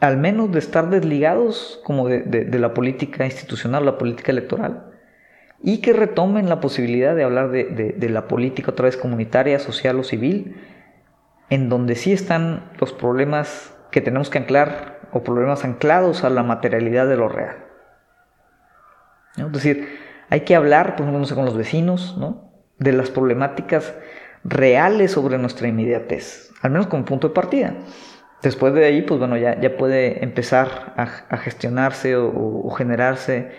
[0.00, 4.91] al menos de estar desligados como de, la política institucional, la política electoral,
[5.62, 9.98] y que retomen la posibilidad de hablar de, de, la política otra vez comunitaria, social
[9.98, 10.56] o civil,
[11.50, 16.42] en donde sí están los problemas que tenemos que anclar o problemas anclados a la
[16.42, 17.56] materialidad de lo real.
[19.36, 19.88] Es decir,
[20.30, 22.50] hay que hablar, por ejemplo, con los vecinos, ¿no?
[22.78, 23.94] de las problemáticas
[24.44, 27.74] reales sobre nuestra inmediatez, al menos como punto de partida.
[28.42, 33.52] Después de ahí, pues bueno, ya, ya puede empezar a, gestionarse o, generarse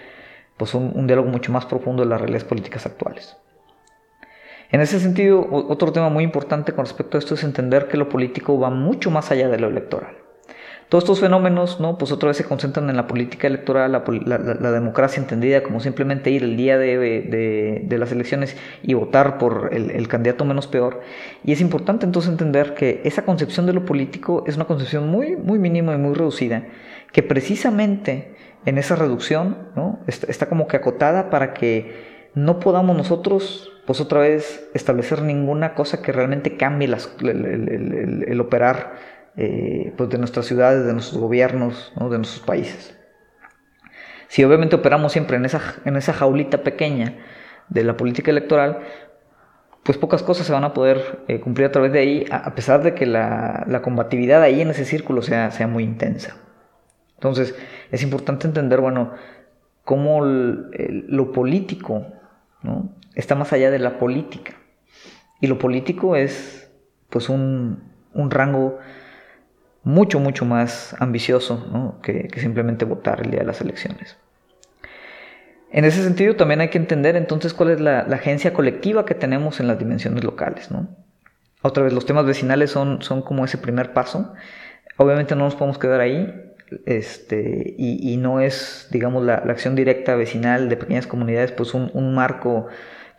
[0.58, 3.38] pues un, diálogo mucho más profundo de las realidades políticas actuales.
[4.72, 8.10] En ese sentido, otro tema muy importante con respecto a esto es entender que lo
[8.10, 10.23] político va mucho más allá de lo electoral.
[10.94, 11.98] Todos estos fenómenos, ¿no?
[11.98, 16.44] Pues otra vez se concentran en la política electoral, la, democracia entendida como simplemente ir
[16.44, 21.02] el día de, las elecciones y votar por el, candidato menos peor.
[21.44, 25.36] Y es importante entonces entender que esa concepción de lo político es una concepción muy,
[25.36, 26.68] muy mínima y muy reducida,
[27.12, 28.36] que precisamente
[28.68, 29.98] en esa reducción, ¿no?
[30.06, 36.04] Está, como que acotada para que no podamos nosotros pues otra vez establecer ninguna cosa
[36.04, 42.42] que realmente cambie el, operar eh, pues de nuestras ciudades, de nuestros gobiernos, de nuestros
[42.42, 42.98] países.
[44.28, 47.18] Si obviamente operamos siempre en esa, en esa jaulita pequeña
[47.70, 48.80] de la política electoral,
[49.84, 52.84] pues pocas cosas se van a poder eh, cumplir a través de ahí, a, pesar
[52.84, 56.38] de que la, la, combatividad ahí en ese círculo sea, sea muy intensa.
[57.16, 57.56] Entonces,
[57.92, 59.14] es importante entender, bueno,
[59.84, 62.06] cómo lo político
[63.16, 64.54] está más allá de la política.
[65.42, 66.72] Y lo político es,
[67.10, 68.80] pues, un, un rango
[69.84, 74.18] mucho, mucho más ambicioso que, simplemente votar el día de las elecciones.
[75.72, 79.60] En ese sentido, también hay que entender entonces cuál es la, agencia colectiva que tenemos
[79.60, 80.70] en las dimensiones locales.
[81.62, 84.34] Otra vez, los temas vecinales son, son como ese primer paso.
[84.98, 86.52] Obviamente no nos podemos quedar ahí.
[86.86, 92.68] Este, y, no es, digamos, la, acción directa vecinal de pequeñas comunidades, pues un marco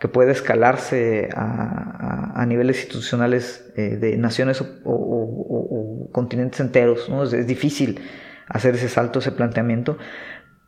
[0.05, 7.09] que puede escalarse a, niveles institucionales eh, de naciones o, continentes enteros.
[7.33, 8.01] Es, difícil
[8.47, 9.97] hacer ese salto, ese planteamiento,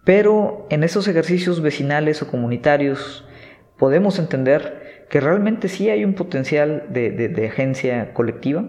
[0.07, 3.29] pero en esos ejercicios vecinales o comunitarios
[3.77, 8.65] podemos entender que realmente sí hay un potencial de, de agencia colectiva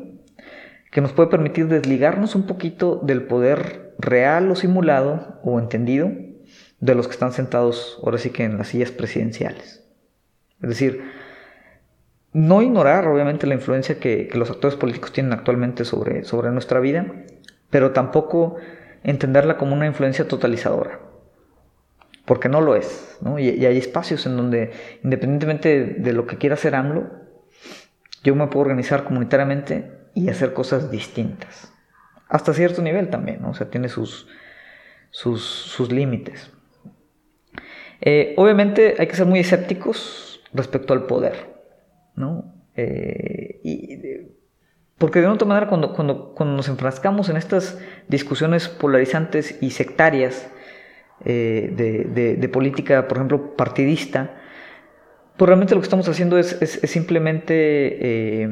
[0.92, 6.12] que nos puede permitir desligarnos un poquito del poder real o simulado o entendido
[6.82, 9.87] de los que están sentados ahora sí que en las sillas presidenciales.
[10.62, 11.04] Es decir,
[12.34, 17.06] no ignorar obviamente la influencia que, los actores políticos tienen actualmente sobre, sobre nuestra vida,
[17.70, 18.58] pero tampoco
[19.04, 21.00] entenderla como una influencia totalizadora,
[22.26, 23.18] porque no lo es.
[23.38, 24.72] Y, hay espacios en donde,
[25.04, 27.10] independientemente de, lo que quiera hacer AMLO,
[28.24, 31.74] yo me puedo organizar comunitariamente y hacer cosas distintas.
[32.30, 34.28] Hasta cierto nivel también, o sea, tiene sus,
[35.12, 36.52] sus, sus límites.
[38.02, 41.34] Eh, obviamente hay que ser muy escépticos respecto al poder,
[42.16, 42.54] ¿no?
[42.76, 44.00] Eh, y,
[44.98, 50.50] porque de otra manera cuando, cuando, cuando, nos enfrascamos en estas discusiones polarizantes y sectarias
[51.26, 54.36] eh, de, política, por ejemplo, partidista,
[55.38, 58.44] pues realmente lo que estamos haciendo es, simplemente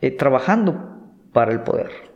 [0.00, 0.98] eh, trabajando
[1.32, 2.13] para el poder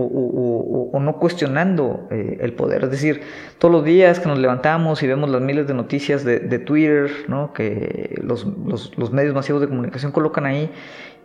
[0.00, 2.84] o, no cuestionando eh, el poder.
[2.84, 3.22] Es decir,
[3.58, 7.52] todos los días que nos levantamos y vemos las miles de noticias de, Twitter, ¿no?
[7.52, 8.46] que los,
[9.12, 10.70] medios masivos de comunicación colocan ahí,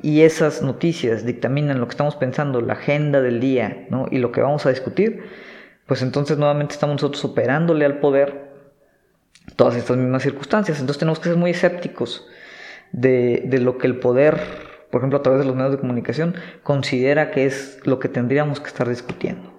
[0.02, 4.08] y esas noticias dictaminan lo que estamos pensando, la agenda del día ¿no?
[4.12, 5.24] y lo que vamos a discutir,
[5.86, 8.52] pues entonces nuevamente estamos nosotros operándole al poder
[9.56, 10.80] todas estas mismas circunstancias.
[10.80, 12.28] Entonces tenemos que ser muy escépticos
[12.92, 14.40] de, de lo que el poder
[14.94, 18.60] por ejemplo, a través de los medios de comunicación, considera que es lo que tendríamos
[18.60, 19.52] que estar discutiendo.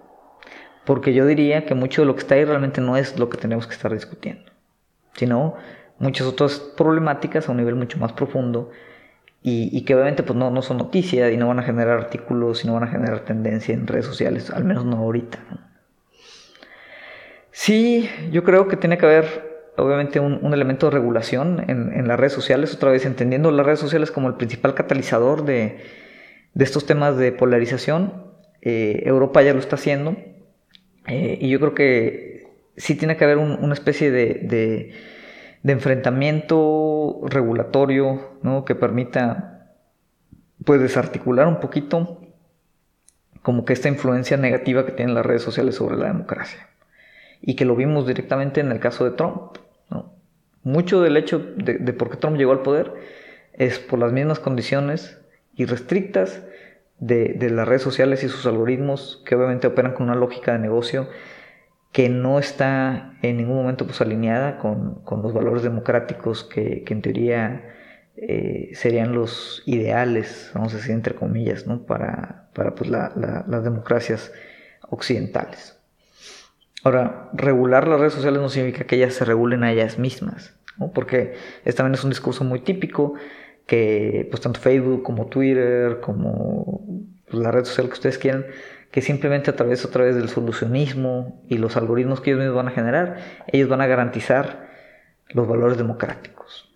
[0.84, 3.36] Porque yo diría que mucho de lo que está ahí realmente no es lo que
[3.36, 4.52] tenemos que estar discutiendo,
[5.14, 5.56] sino
[5.98, 8.70] muchas otras problemáticas a un nivel mucho más profundo
[9.42, 12.68] y, que obviamente pues no, no son noticias y no van a generar artículos y
[12.68, 15.40] no van a generar tendencia en redes sociales, al menos no ahorita.
[17.50, 22.32] Sí, yo creo que tiene que haber obviamente un, elemento de regulación en, las redes
[22.32, 25.78] sociales, otra vez entendiendo las redes sociales como el principal catalizador de,
[26.54, 28.24] estos temas de polarización.
[28.62, 30.16] Eh, Europa ya lo está haciendo
[31.06, 32.46] eh, y yo creo que
[32.76, 34.92] sí tiene que haber una especie de,
[35.64, 38.64] enfrentamiento regulatorio ¿no?
[38.64, 39.70] que permita
[40.64, 42.20] pues desarticular un poquito
[43.42, 46.68] como que esta influencia negativa que tienen las redes sociales sobre la democracia
[47.46, 49.58] y que lo vimos directamente en el caso de Trump.
[50.64, 52.92] Mucho del hecho de, por qué Trump llegó al poder
[53.52, 55.20] es por las mismas condiciones
[55.54, 56.42] irrestrictas
[56.98, 61.08] de, las redes sociales y sus algoritmos que obviamente operan con una lógica de negocio
[61.92, 67.62] que no está en ningún momento pues alineada con, los valores democráticos que, en teoría
[68.16, 71.84] eh, serían los ideales, vamos a decir entre comillas, ¿no?
[71.84, 74.32] para, para pues, las democracias
[74.88, 75.73] occidentales.
[76.84, 80.54] Ahora, regular las redes sociales no significa que ellas se regulen a ellas mismas,
[80.94, 83.14] porque este también es un discurso muy típico
[83.66, 86.84] que pues tanto Facebook como Twitter, como
[87.26, 88.44] pues, la red social que ustedes quieran,
[88.90, 92.68] que simplemente a través, a través del solucionismo y los algoritmos que ellos mismos van
[92.68, 93.16] a generar,
[93.46, 94.68] ellos van a garantizar
[95.30, 96.70] los valores democráticos.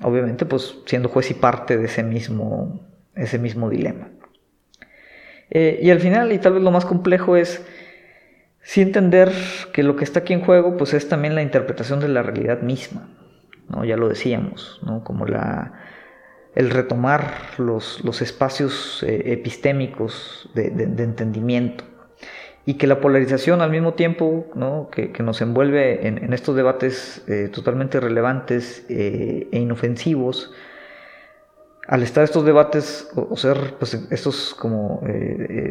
[0.00, 2.86] Obviamente, pues siendo juez y parte de ese mismo,
[3.16, 4.10] ese mismo dilema.
[5.50, 7.66] Eh, y al final, y tal vez lo más complejo es
[8.62, 9.32] sí entender
[9.72, 12.60] que lo que está aquí en juego, pues es también la interpretación de la realidad
[12.62, 13.08] misma.
[13.68, 13.84] ¿no?
[13.84, 15.04] Ya lo decíamos, ¿no?
[15.04, 15.72] Como la,
[16.54, 20.66] el retomar los, los espacios eh, epistémicos de,
[21.02, 21.84] entendimiento
[22.66, 24.90] y que la polarización al mismo tiempo ¿no?
[24.90, 30.52] que, nos envuelve en, estos debates eh, totalmente relevantes eh, e inofensivos,
[31.88, 35.02] al estar estos debates o, ser pues, estos como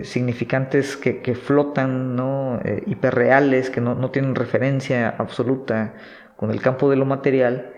[0.04, 2.60] significantes que, flotan, ¿no?
[2.86, 5.94] hiperreales, que no, no, tienen referencia absoluta
[6.36, 7.72] con el campo de lo material,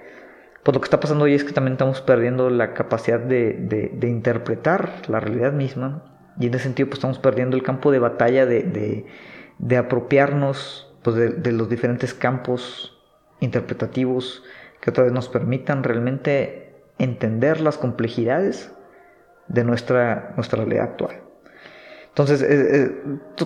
[0.64, 5.02] pues lo que está pasando hoy es que también estamos perdiendo la capacidad de, interpretar
[5.08, 6.04] la realidad misma
[6.40, 9.06] y en ese sentido pues estamos perdiendo el campo de batalla de,
[9.78, 12.98] apropiarnos pues, de, los diferentes campos
[13.40, 14.44] interpretativos
[14.82, 16.69] que otra vez nos permitan realmente
[17.00, 18.72] entender las complejidades
[19.47, 21.22] de nuestra, nuestra realidad actual.
[22.10, 22.91] Entonces, eh, eh,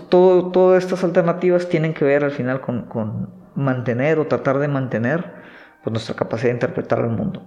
[0.09, 4.67] todo, todas estas alternativas tienen que ver al final con, con mantener o tratar de
[4.67, 5.31] mantener
[5.83, 7.43] pues, nuestra capacidad de interpretar el mundo.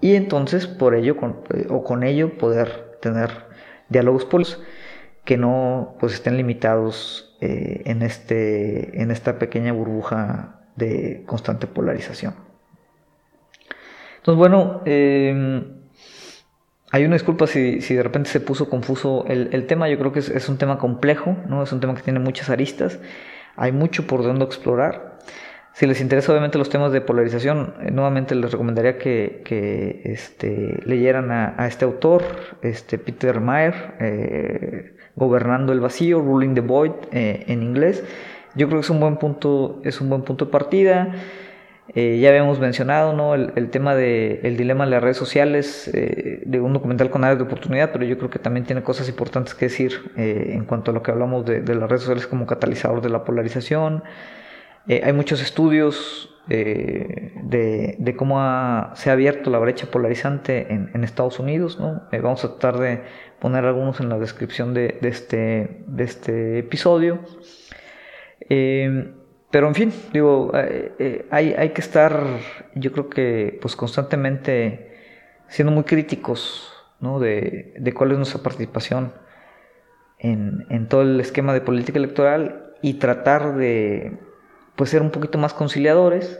[0.00, 3.30] Y entonces, por ello, con, eh, o con ello, poder tener
[3.88, 4.62] diálogos políticos
[5.24, 12.45] que no pues, estén limitados en, este, en esta pequeña burbuja de constante polarización.
[14.26, 15.62] Entonces, bueno, em,
[16.90, 19.88] hay una disculpa si, si, de repente se puso confuso el, el tema.
[19.88, 21.62] Yo creo que es, es, un tema complejo, ¿no?
[21.62, 22.98] es un tema que tiene muchas aristas.
[23.54, 25.20] Hay mucho por donde explorar.
[25.74, 31.30] Si les interesa obviamente los temas de polarización, eh, nuevamente les recomendaría que, este, leyeran
[31.30, 32.24] a, este autor,
[32.62, 38.02] este Peter Mayer, eh, Gobernando el Vacío, Ruling the Void eh, en inglés.
[38.56, 41.14] Yo creo que es un buen punto, es un buen punto de partida.
[41.94, 43.34] Ya habíamos mencionado ¿no?
[43.34, 47.92] el, tema del dilema de las redes sociales, de un documental con áreas de oportunidad,
[47.92, 51.10] pero yo creo que también tiene cosas importantes que decir en cuanto a lo que
[51.10, 54.02] hablamos de, de las redes sociales como catalizador de la polarización.
[54.88, 58.36] Eh, hay muchos estudios eh, de, cómo
[58.94, 61.80] se ha abierto la brecha polarizante en, Estados Unidos.
[61.80, 62.02] ¿no?
[62.12, 63.02] Eh, vamos a tratar de
[63.40, 67.20] poner algunos en la descripción de, este, de este, episodio.
[69.56, 70.52] Pero en fin, digo,
[71.30, 72.26] hay, hay, que estar,
[72.74, 74.98] yo creo que pues constantemente
[75.48, 77.20] siendo muy críticos ¿no?
[77.20, 79.14] de, de, cuál es nuestra participación
[80.18, 84.18] en, en todo el esquema de política electoral y tratar de
[84.74, 86.38] pues ser un poquito más conciliadores.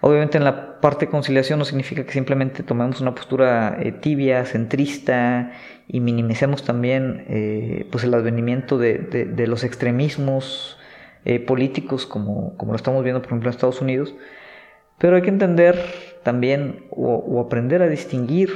[0.00, 4.46] Obviamente en la parte de conciliación no significa que simplemente tomemos una postura eh, tibia,
[4.46, 5.52] centrista
[5.86, 10.78] y minimicemos también eh, pues el advenimiento de, los extremismos
[11.24, 14.14] eh, políticos como, como, lo estamos viendo por ejemplo en Estados Unidos.
[14.98, 15.78] Pero hay que entender
[16.22, 18.50] también o, aprender a distinguir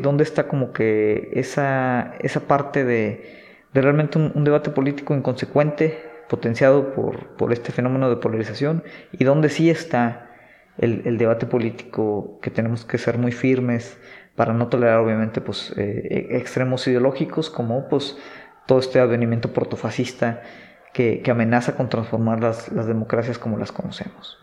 [0.00, 3.42] dónde está como que esa, esa parte de,
[3.74, 5.98] realmente un debate político inconsecuente
[6.28, 10.30] potenciado por, este fenómeno de polarización y donde sí está
[10.78, 13.98] el, debate político que tenemos que ser muy firmes
[14.34, 18.18] para no tolerar obviamente pues eh, e, extremos ideológicos como pues
[18.66, 20.42] todo este advenimiento protofascista
[20.96, 24.38] que, amenaza con transformar las, democracias como las conocemos.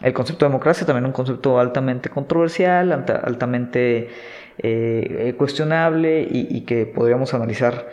[0.00, 4.08] El concepto de democracia también es un concepto altamente controversial, altamente
[4.58, 7.86] eh, cuestionable y que podríamos analizar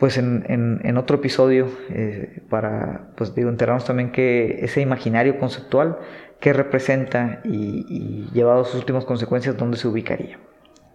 [0.00, 5.98] pues en, en, otro episodio eh, para pues digo enterarnos también que ese imaginario conceptual
[6.40, 10.38] que representa y, llevado a sus últimas consecuencias dónde se ubicaría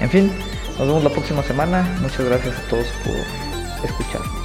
[0.00, 0.30] En fin,
[0.78, 1.88] nos vemos la próxima semana.
[2.02, 3.14] Muchas gracias a todos por
[3.88, 4.41] escuchar.